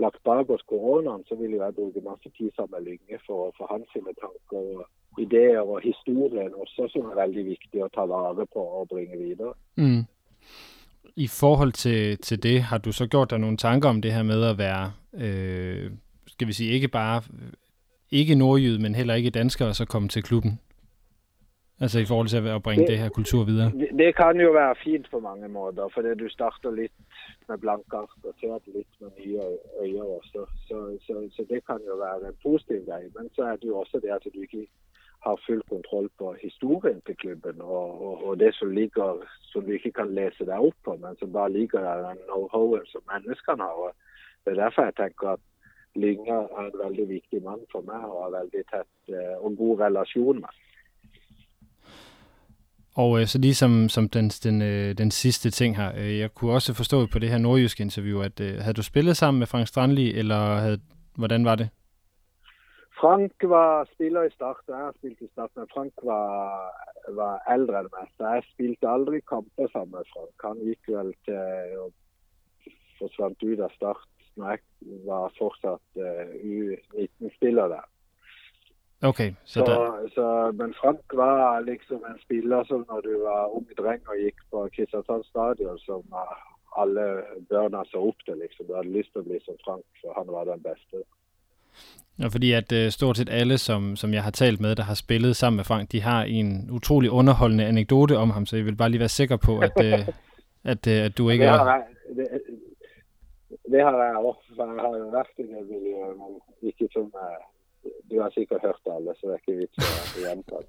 lagt 0.00 0.22
bak 0.24 0.50
oss 0.50 0.64
koronaen, 0.66 1.24
så 1.28 1.36
vil 1.36 1.58
jeg 1.58 1.76
bruke 1.76 2.00
masse 2.04 2.32
tid 2.38 2.50
sammen 2.56 2.78
med 2.78 2.88
Lynge 2.88 3.20
for, 3.26 3.52
for 3.58 3.68
hans 3.70 3.88
sine 3.92 4.16
tanker 4.20 4.80
og 4.80 4.86
ideer 5.18 5.60
og 5.60 5.80
historien 5.84 6.50
også, 6.56 6.88
som 6.92 7.10
er 7.10 7.20
veldig 7.24 7.44
viktig 7.46 7.84
å 7.84 7.90
ta 7.94 8.06
vare 8.08 8.46
på 8.46 8.60
og 8.60 8.88
bringe 8.88 9.18
videre. 9.18 9.54
Mm. 9.76 10.04
I 11.16 11.28
forhold 11.28 11.72
til, 11.72 12.18
til 12.18 12.42
det, 12.42 12.62
har 12.62 12.78
du 12.78 12.92
så 12.92 13.06
gjort 13.06 13.30
dig 13.30 13.38
nogle 13.38 13.56
tanker 13.56 13.88
om 13.88 14.02
det 14.02 14.12
her 14.12 14.22
med 14.22 14.44
at 14.44 14.58
være, 14.58 14.92
øh, 15.14 15.90
skal 16.26 16.48
vi 16.48 16.52
sige, 16.52 16.72
ikke 16.72 16.88
bare 16.88 17.22
ikke 18.10 18.34
nordjyd, 18.34 18.78
men 18.78 18.94
heller 18.94 19.14
ikke 19.14 19.30
dansker, 19.30 19.66
og 19.66 19.74
så 19.74 19.84
komme 19.86 20.08
til 20.08 20.22
klubben? 20.22 20.60
Altså 21.80 21.98
i 21.98 22.04
forhold 22.04 22.28
til 22.28 22.48
at 22.48 22.62
bringe 22.62 22.82
det, 22.82 22.90
det 22.90 22.98
her 22.98 23.08
kultur 23.08 23.44
videre? 23.44 23.70
Det, 23.80 23.88
det 23.98 24.16
kan 24.16 24.40
jo 24.40 24.50
være 24.50 24.74
fint 24.84 25.06
på 25.10 25.20
mange 25.20 25.48
måter, 25.48 25.88
fordi 25.94 26.10
du 26.22 26.28
starter 26.28 26.70
litt 26.70 26.92
med 27.48 27.58
blanke 27.58 27.96
ark 27.96 28.12
og 28.24 28.34
ser 28.40 28.58
litt 28.76 28.92
med 29.00 29.10
nye 29.18 29.42
øyne 29.82 30.02
også. 30.18 30.40
Så, 30.68 30.76
så, 31.06 31.14
så, 31.34 31.42
det 31.52 31.60
kan 31.68 31.80
jo 31.88 31.94
være 32.06 32.28
en 32.28 32.38
positiv 32.42 32.80
vei. 32.92 33.02
Men 33.16 33.30
så 33.34 33.42
er 33.50 33.56
det 33.56 33.68
jo 33.72 33.78
også 33.82 34.00
det 34.02 34.12
at 34.18 34.24
du 34.34 34.40
ikke 34.46 34.66
har 35.24 35.42
full 35.46 35.62
kontroll 35.68 36.08
på 36.18 36.34
historien 36.42 37.00
til 37.06 37.16
klubben 37.16 37.60
og, 37.60 37.86
og, 38.06 38.14
og 38.26 38.40
det 38.40 38.54
som 38.54 38.70
ligger 38.70 39.22
som 39.50 39.64
du 39.64 39.70
ikke 39.70 39.92
kan 39.92 40.14
lese 40.14 40.44
deg 40.44 40.58
opp 40.68 40.78
på, 40.84 40.96
men 40.96 41.16
som 41.18 41.32
bare 41.32 41.52
ligger 41.52 41.80
der, 41.80 42.08
den 42.08 42.22
know-howen 42.28 42.86
som 42.86 43.02
menneskene 43.12 43.62
har. 43.62 43.76
Og 43.86 43.94
det 44.44 44.50
er 44.52 44.64
derfor 44.64 44.82
jeg 44.82 44.96
tenker 44.96 45.28
at 45.28 45.40
Lynge 45.94 46.32
er 46.32 46.66
en 46.66 46.78
veldig 46.84 47.08
viktig 47.08 47.42
mann 47.42 47.64
for 47.72 47.84
meg 47.88 48.04
og 48.08 48.18
har 48.24 48.36
veldig 48.40 48.62
tett 48.72 49.14
eh, 49.16 49.36
og 49.44 49.56
god 49.56 49.80
relasjon 49.80 50.40
med. 50.44 50.52
Og 52.94 53.20
øh, 53.20 53.26
så 53.26 53.38
ligesom 53.38 53.88
som 53.88 54.08
den, 54.08 54.28
den, 54.28 54.62
øh, 54.62 54.98
den 54.98 55.10
sidste 55.10 55.50
ting 55.50 55.76
her, 55.76 55.92
øh, 55.96 56.18
jeg 56.18 56.34
kunne 56.34 56.52
også 56.52 56.74
forstå 56.74 57.06
på 57.06 57.18
det 57.18 57.28
her 57.28 57.38
nordjyske 57.38 57.82
interview, 57.82 58.20
at 58.20 58.40
øh, 58.40 58.58
havde 58.58 58.74
du 58.74 58.82
spillet 58.82 59.16
sammen 59.16 59.38
med 59.38 59.46
Frank 59.46 59.66
Strandli, 59.66 60.14
eller 60.14 60.54
havde, 60.54 60.80
hvordan 61.16 61.44
var 61.44 61.54
det? 61.54 61.68
Frank 63.02 63.44
var 63.50 63.88
spiller 63.94 64.28
i 64.28 64.30
start, 64.30 64.62
jeg 64.68 64.76
har 64.78 64.94
spilt 64.96 65.22
i 65.24 65.28
start, 65.32 65.50
men 65.58 65.66
Frank 65.74 66.04
var, 66.06 66.68
var 67.18 67.40
eldre 67.50 67.80
enn 67.82 67.88
meg. 67.90 68.10
Så 68.14 68.34
jeg 68.36 68.44
spilte 68.52 68.90
aldri 68.90 69.18
kamper 69.26 69.70
sammen 69.72 69.96
med 69.96 70.10
Frank. 70.12 70.34
Han 70.46 70.60
gikk 70.62 70.90
vel 70.94 71.10
til 71.26 71.80
og 71.82 72.68
forsvant 73.00 73.42
ut 73.42 73.62
av 73.66 73.74
start 73.74 74.06
når 74.38 74.52
jeg 74.54 75.00
var 75.08 75.34
fortsatt 75.38 75.98
uh, 75.98 76.30
U19-spiller 76.40 77.74
der. 77.74 77.88
Okay, 79.02 79.34
så, 79.44 79.66
Så, 79.66 80.08
så, 80.14 80.26
men 80.54 80.74
Frank 80.78 81.16
var 81.18 81.60
liksom 81.66 82.04
en 82.06 82.20
spiller 82.22 82.64
som 82.70 82.84
når 82.88 83.00
du 83.08 83.16
var 83.24 83.50
ung 83.50 83.66
dreng 83.80 84.06
og 84.06 84.20
gikk 84.22 84.38
på 84.54 84.62
Kristiansand 84.76 85.26
stadion, 85.26 85.78
som 85.82 86.06
alle 86.78 87.08
børna 87.50 87.82
så 87.90 88.04
opp 88.12 88.22
til. 88.24 88.38
liksom. 88.38 88.70
Du 88.70 88.76
hadde 88.78 88.94
lyst 88.94 89.10
til 89.12 89.24
å 89.24 89.26
bli 89.26 89.42
som 89.42 89.58
Frank, 89.66 89.84
for 89.98 90.14
han 90.14 90.30
var 90.30 90.46
den 90.52 90.62
beste. 90.62 91.02
Ja, 92.18 92.26
fordi 92.26 92.52
at 92.52 92.72
øh, 92.72 92.90
stort 92.90 93.16
set 93.16 93.28
alle, 93.30 93.58
som, 93.58 93.96
som 93.96 94.14
jeg 94.14 94.22
har 94.22 94.30
talt 94.30 94.60
med, 94.60 94.76
der 94.76 94.82
har 94.82 94.94
spillet 94.94 95.36
sammen 95.36 95.56
med 95.56 95.64
Frank, 95.64 95.92
de 95.92 96.00
har 96.02 96.22
en 96.22 96.70
utrolig 96.70 97.10
underholdende 97.10 97.64
anekdote 97.64 98.18
om 98.18 98.30
ham, 98.30 98.46
så 98.46 98.56
jeg 98.56 98.64
vil 98.64 98.76
bare 98.76 98.88
lige 98.88 99.00
være 99.00 99.08
sikker 99.08 99.36
på, 99.36 99.58
at, 99.58 99.72
øh, 99.84 99.92
at, 100.72 100.86
øh, 100.86 101.04
at 101.04 101.18
du 101.18 101.30
ikke 101.30 101.44
Det 101.44 101.52
er... 101.52 101.56
har 101.56 101.74
jeg, 101.74 101.84
det, 102.16 102.28
det 103.72 103.80
har 103.82 104.04
jeg 104.04 104.16
også, 104.16 104.40
for 104.56 104.64
jeg 104.74 104.82
har 104.82 104.96
jo 104.98 105.08
vært 105.08 105.26
i 105.38 105.42
det 105.42 105.66
miljøet, 105.70 106.16
men 106.20 106.30
ikke 106.62 106.88
som 106.92 107.02
eh, 107.02 107.40
Du 108.10 108.20
har 108.22 108.30
sikkert 108.30 108.60
hørt 108.62 108.94
alle, 108.96 109.12
så 109.16 109.26
det 109.26 109.32
er 109.32 109.40
ikke 109.42 109.58
vits 109.60 109.78
å 110.16 110.20
gjenta 110.24 110.54
det. 110.62 110.68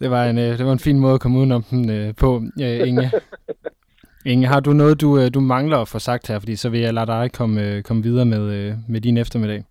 Det 0.00 0.10
var, 0.10 0.24
en, 0.24 0.38
øh, 0.38 0.58
det 0.58 0.66
var 0.66 0.72
en 0.72 0.86
fin 0.88 1.00
måde 1.00 1.14
at 1.14 1.20
komme 1.20 1.38
udenom 1.38 1.62
den 1.62 1.90
øh, 1.90 2.14
på, 2.14 2.42
øh, 2.62 2.88
Inge. 2.88 3.10
Inge, 4.24 4.46
har 4.46 4.60
du 4.60 4.72
noget, 4.72 5.00
du, 5.00 5.18
øh, 5.18 5.34
du 5.34 5.40
mangler 5.40 5.78
at 5.78 5.88
få 5.88 5.98
sagt 5.98 6.28
her? 6.28 6.38
Fordi 6.38 6.56
så 6.56 6.70
vil 6.70 6.80
jeg 6.80 6.94
lade 6.94 7.06
dig 7.06 7.32
komme, 7.32 7.66
øh, 7.66 7.82
komme 7.82 8.02
videre 8.02 8.24
med, 8.26 8.42
øh, 8.56 8.74
med 8.88 9.00
din 9.00 9.16
eftermiddag. 9.16 9.64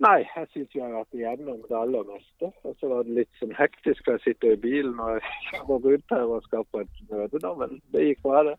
Nei, 0.00 0.18
jeg 0.36 0.46
syns 0.50 0.74
vi 0.74 0.80
har 0.80 0.92
vært 0.94 1.14
igjennom 1.18 1.58
det 1.68 1.76
aller 1.82 2.02
meste. 2.12 2.46
Og 2.64 2.76
så 2.80 2.86
var 2.92 3.02
det 3.02 3.14
litt 3.18 3.40
sånn 3.40 3.54
hektisk 3.58 4.10
å 4.12 4.14
sitte 4.22 4.52
i 4.54 4.60
bilen 4.66 5.00
og 5.02 5.18
kjøre 5.48 5.78
rundt 5.86 6.14
her 6.14 6.26
og 6.34 6.42
skal 6.46 6.62
på 6.72 6.84
et 6.84 7.00
møte 7.10 7.40
nå, 7.42 7.50
men 7.62 7.80
det 7.92 8.04
gikk 8.06 8.20
bra, 8.22 8.42
det. 8.48 8.56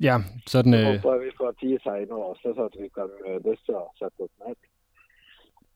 Ja, 0.00 0.16
sådan... 0.46 0.72
Så 0.72 0.78
Øh, 0.78 0.86
håper 0.86 1.12
jeg 1.12 1.20
vi 1.26 1.32
får 1.40 1.52
tid 1.60 1.78
senere 1.84 2.22
også, 2.30 2.54
så 2.56 2.62
at 2.70 2.76
vi 2.80 2.88
kan 2.96 3.08
møtes 3.26 3.68
og 3.68 3.92
sette 3.98 4.20
oss 4.24 4.34
ned. 4.46 4.56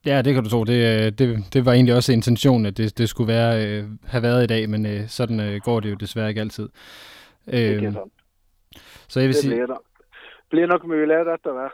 ja, 0.07 0.23
det 0.23 0.35
kan 0.35 0.45
du 0.45 0.51
tro. 0.51 0.65
Det, 0.65 1.19
det, 1.19 1.27
det 1.53 1.65
var 1.67 1.73
egentlig 1.73 1.95
også 1.95 2.13
intentionen, 2.13 2.67
at 2.67 2.77
det, 2.77 2.99
det 2.99 3.09
skulle 3.09 3.29
være, 3.29 3.53
have 4.07 4.23
været 4.23 4.45
i 4.45 4.47
dag, 4.47 4.69
men 4.71 5.09
sådan 5.09 5.61
går 5.65 5.81
det 5.81 5.91
jo 5.91 5.95
desværre 5.95 6.29
ikke 6.29 6.41
altid. 6.41 6.69
Ikke 7.53 7.87
Øh, 7.87 7.93
sant? 7.93 8.13
så 9.09 9.21
jeg 9.21 9.27
vil 9.29 9.35
Det 9.35 9.43
sige, 9.43 9.55
blir, 9.55 9.67
da. 9.67 9.75
blir 10.51 10.67
nok 10.67 10.85
mulighet 10.87 11.21
etter 11.35 11.53
hvert. 11.53 11.73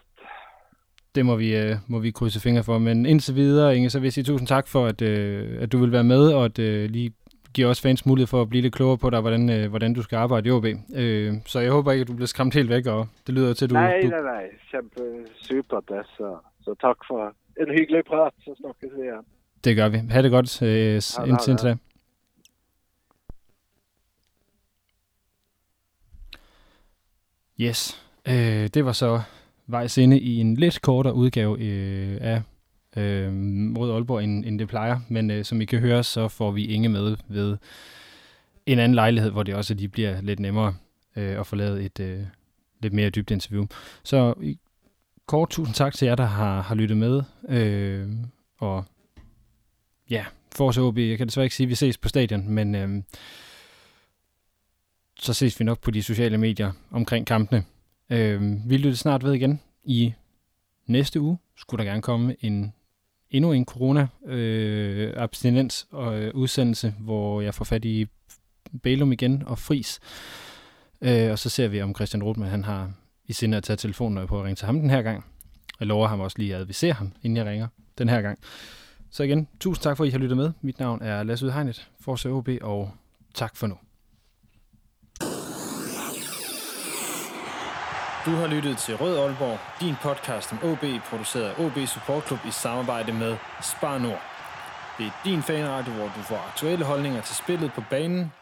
det 1.15 1.27
må 1.27 1.37
vi, 1.37 1.57
øh, 1.57 1.77
må 1.89 1.99
vi 1.99 2.11
krydse 2.11 2.41
fingre 2.41 2.63
for. 2.63 2.79
Men 2.79 3.07
indtil 3.07 3.35
videre, 3.35 3.77
Inge, 3.77 3.91
så 3.91 3.99
vil 3.99 4.07
jeg 4.07 4.13
sige 4.13 4.25
tusind 4.25 4.49
tak 4.49 4.69
for, 4.69 4.87
at, 4.87 5.03
øh, 5.03 5.63
at 5.63 5.73
du 5.73 5.79
vil 5.79 5.93
være 5.93 6.05
med, 6.05 6.33
og 6.33 6.45
at 6.45 6.59
øh, 6.59 6.91
lige 6.91 7.13
giver 7.55 7.69
også 7.69 7.83
fans 7.83 8.07
mulighed 8.07 8.27
for 8.27 8.43
at 8.43 8.49
blive 8.49 8.63
lidt 8.63 8.75
klogere 8.75 8.99
på 8.99 9.11
dig, 9.11 9.21
hvordan, 9.21 9.51
øh, 9.51 9.69
hvordan 9.71 9.95
du 9.95 10.03
skal 10.03 10.17
arbejde 10.17 10.49
i 10.49 10.53
OB. 10.53 10.65
Øh, 10.95 11.35
så 11.47 11.61
jeg 11.61 11.71
håber 11.73 11.93
ikke, 11.93 12.03
at 12.03 12.09
du 12.09 12.15
bliver 12.15 12.27
skræmt 12.27 12.55
helt 12.55 12.69
væk, 12.69 12.87
og 12.87 13.09
det 13.27 13.35
lyder 13.35 13.55
til, 13.55 13.65
at 13.67 13.71
du... 13.71 13.75
Nei, 13.75 14.03
du 14.03 14.09
nei, 14.09 14.23
nei. 14.23 14.45
Kjempesupert, 14.71 15.85
det. 15.89 16.07
Så, 16.17 16.37
så 16.65 16.75
takk 16.81 16.97
for 17.09 17.35
en 17.61 17.69
hyggelig 17.79 18.03
prat. 18.09 18.33
Så 18.45 18.55
snakkes 18.61 18.97
vi 18.97 19.03
igjen. 19.03 19.25
det 19.65 19.77
gør 19.77 19.89
vi. 19.89 19.97
Ha' 20.11 20.23
det 20.23 20.31
godt 20.31 20.63
øh, 20.63 20.69
det, 20.69 21.29
indtil 21.29 21.53
det. 21.53 21.63
da. 21.63 21.77
Yes, 27.63 28.03
øh, 28.29 28.69
det 28.75 28.85
var 28.85 28.93
så 28.93 29.23
vejs 29.67 29.99
inde 29.99 30.21
i 30.21 30.37
en 30.37 30.55
lidt 30.55 30.83
kortere 30.83 31.15
udgave 31.15 31.59
øh, 31.61 32.19
af 32.21 32.43
øh, 32.97 33.33
Rød 33.77 33.93
Aalborg, 33.93 34.25
end, 34.25 34.45
end 34.45 34.59
det 34.59 34.69
plejer. 34.69 35.01
Men 35.09 35.31
øh, 35.31 35.45
som 35.45 35.61
I 35.61 35.65
kan 35.65 35.79
høre, 35.79 36.05
så 36.05 36.29
får 36.29 36.51
vi 36.51 36.67
Inge 36.67 36.89
med 36.89 37.17
ved 37.29 37.57
en 38.67 38.79
anden 38.79 38.95
lejlighed, 38.95 39.31
hvor 39.31 39.43
det 39.43 39.55
også 39.55 39.75
lige 39.75 39.89
bliver 39.89 40.21
lidt 40.21 40.41
nemmere 40.41 40.75
øh, 41.17 41.41
at 41.41 41.47
få 41.47 41.57
lavet 41.57 41.85
et 41.85 42.01
øh, 42.01 42.21
lidt 42.83 42.93
mere 42.93 43.11
dybt 43.11 43.31
interview. 43.31 43.67
Så 44.03 44.35
i 44.43 44.59
kort 45.27 45.51
tusind 45.51 45.75
tak 45.75 45.95
til 45.95 46.07
jer, 46.07 46.15
der 46.15 46.27
har, 46.27 46.63
har 46.63 46.75
lyttet 46.75 46.97
med. 46.97 47.23
Øh, 47.49 48.09
og 48.59 48.85
ja, 50.11 50.25
Forza 50.55 50.81
OB, 50.81 50.99
jeg 50.99 51.19
kan 51.19 51.27
desværre 51.27 51.47
ikke 51.47 51.57
sige, 51.57 51.65
at 51.65 51.71
vi 51.71 51.75
ses 51.75 51.99
på 51.99 52.09
stadion, 52.09 52.49
men 52.49 52.75
øh, 52.75 53.03
så 55.23 55.35
ses 55.35 55.61
vi 55.61 55.65
nok 55.65 55.81
på 55.81 55.91
de 55.91 56.03
sociale 56.03 56.39
medier 56.39 56.73
omkring 56.91 57.27
kampene. 57.27 57.65
Øh, 58.11 58.71
vi 58.71 58.77
lytter 58.77 58.97
snart 58.97 59.25
ved 59.25 59.33
igen 59.33 59.61
i 59.85 60.15
næste 60.87 61.21
uge. 61.21 61.39
Skulle 61.57 61.85
der 61.85 61.91
gerne 61.91 62.03
komme 62.03 62.37
en 62.41 62.73
endnu 63.31 63.53
en 63.53 63.65
corona-abstinens 63.65 65.87
øh, 65.93 65.99
og 65.99 66.21
øh, 66.21 66.35
udsendelse, 66.35 66.95
hvor 66.99 67.41
jeg 67.41 67.55
får 67.55 67.65
fat 67.65 67.85
i 67.85 68.07
Bælum 68.83 69.13
igen 69.13 69.43
og 69.47 69.59
Fris. 69.59 70.01
Øh, 71.01 71.31
og 71.31 71.39
så 71.39 71.49
ser 71.49 71.69
vi, 71.69 71.83
om 71.83 71.95
Christian 71.95 72.23
Rothmann 72.23 72.51
han 72.51 72.65
har 72.65 72.93
i 73.25 73.33
sinde 73.33 73.57
at 73.57 73.63
tage 73.63 73.77
telefonen, 73.77 74.15
når 74.15 74.21
jeg 74.21 74.29
prøver 74.29 74.43
at 74.43 74.47
ringe 74.47 74.57
til 74.57 74.67
ham 74.67 74.81
den 74.81 74.91
her 74.91 75.03
gang. 75.03 75.25
Jeg 75.81 75.89
lover 75.89 76.09
ham 76.09 76.21
også 76.21 76.39
lige 76.39 76.55
at 76.55 76.61
advisere 76.61 76.93
ham, 76.93 77.13
inden 77.23 77.37
jeg 77.37 77.47
ringer 77.47 77.69
den 77.99 78.09
her 78.09 78.23
gang. 78.23 78.39
Så 79.11 79.23
igen, 79.23 79.49
tusind 79.61 79.83
tak 79.83 79.97
for, 79.97 80.05
at 80.05 80.09
I 80.09 80.11
har 80.11 80.19
lyttet 80.19 80.37
med. 80.37 80.53
Mit 80.61 80.79
navn 80.79 81.03
er 81.03 81.23
Lasse 81.23 81.47
Udhegnet, 81.47 81.91
Forse 82.01 82.31
OB, 82.31 82.49
og 82.63 82.91
tak 83.35 83.57
for 83.57 83.67
nu. 83.67 83.77
Du 88.27 88.31
har 88.31 88.47
lyttet 88.47 88.79
til 88.79 88.97
Rød 88.97 89.19
Aalborg, 89.19 89.59
din 89.81 89.95
podcast 90.03 90.53
om 90.53 90.59
OB, 90.63 90.85
produceret 91.11 91.45
af 91.45 91.65
OB 91.65 91.79
Support 91.87 92.27
Club 92.27 92.39
i 92.49 92.51
samarbejde 92.51 93.13
med 93.13 93.37
Spar 93.63 93.99
Nord. 93.99 94.23
Det 94.99 95.07
er 95.07 95.11
din 95.25 95.43
fanradio, 95.43 95.93
hvor 95.93 96.05
du 96.05 96.23
får 96.23 96.47
aktuelle 96.49 96.85
holdninger 96.85 97.23
til 97.23 97.37
spillet 97.37 97.73
på 97.73 97.83
banen. 97.91 98.33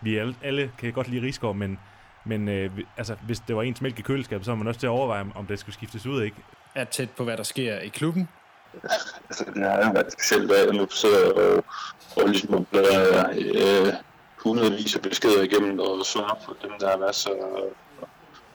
Vi 0.00 0.16
alle, 0.18 0.34
alle 0.42 0.70
kan 0.78 0.92
godt 0.92 1.08
lide 1.08 1.26
Rigsgaard, 1.26 1.56
men, 1.56 1.78
men 2.24 2.48
øh, 2.48 2.70
altså, 2.96 3.16
hvis 3.26 3.40
det 3.40 3.56
var 3.56 3.62
ens 3.62 3.80
mælk 3.80 3.98
i 3.98 4.02
køleskabet, 4.02 4.44
så 4.44 4.50
var 4.50 4.56
man 4.56 4.66
også 4.66 4.80
til 4.80 4.86
at 4.86 4.90
overveje, 4.90 5.24
om 5.34 5.46
det 5.46 5.58
skulle 5.58 5.74
skiftes 5.74 6.06
ud, 6.06 6.22
ikke? 6.22 6.36
Er 6.74 6.84
tæt 6.84 7.10
på, 7.10 7.24
hvad 7.24 7.36
der 7.36 7.42
sker 7.42 7.78
i 7.78 7.88
klubben. 7.88 8.28
Altså, 9.28 9.44
det 9.54 9.62
har 9.62 9.86
jo 9.86 9.92
været 9.92 10.12
specielt, 10.12 10.52
jeg 10.52 10.74
nu 10.74 10.86
sidder 10.90 11.32
og, 11.32 11.64
og 12.16 12.28
ligesom 12.28 12.64
bladrer 12.64 13.30
øh, 13.30 13.92
hundredvis 14.36 14.96
af 14.96 15.02
beskeder 15.02 15.42
igennem 15.42 15.78
og 15.78 16.06
svarer 16.06 16.38
på 16.46 16.56
dem, 16.62 16.70
der 16.80 16.90
har 16.90 16.98
været 16.98 17.14
så 17.14 17.30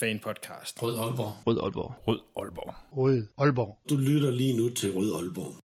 fanpodcast. 0.00 0.82
Rød 0.82 0.98
Aalborg. 0.98 1.32
Rød 1.46 1.58
Aalborg. 1.64 1.94
Rød 2.08 2.20
Aalborg. 2.36 2.74
Rød 2.96 3.26
Aalborg. 3.38 3.78
Du 3.90 3.96
lytter 3.96 4.30
lige 4.30 4.56
nu 4.56 4.68
til 4.70 4.92
Rød 4.92 5.14
Aalborg. 5.14 5.63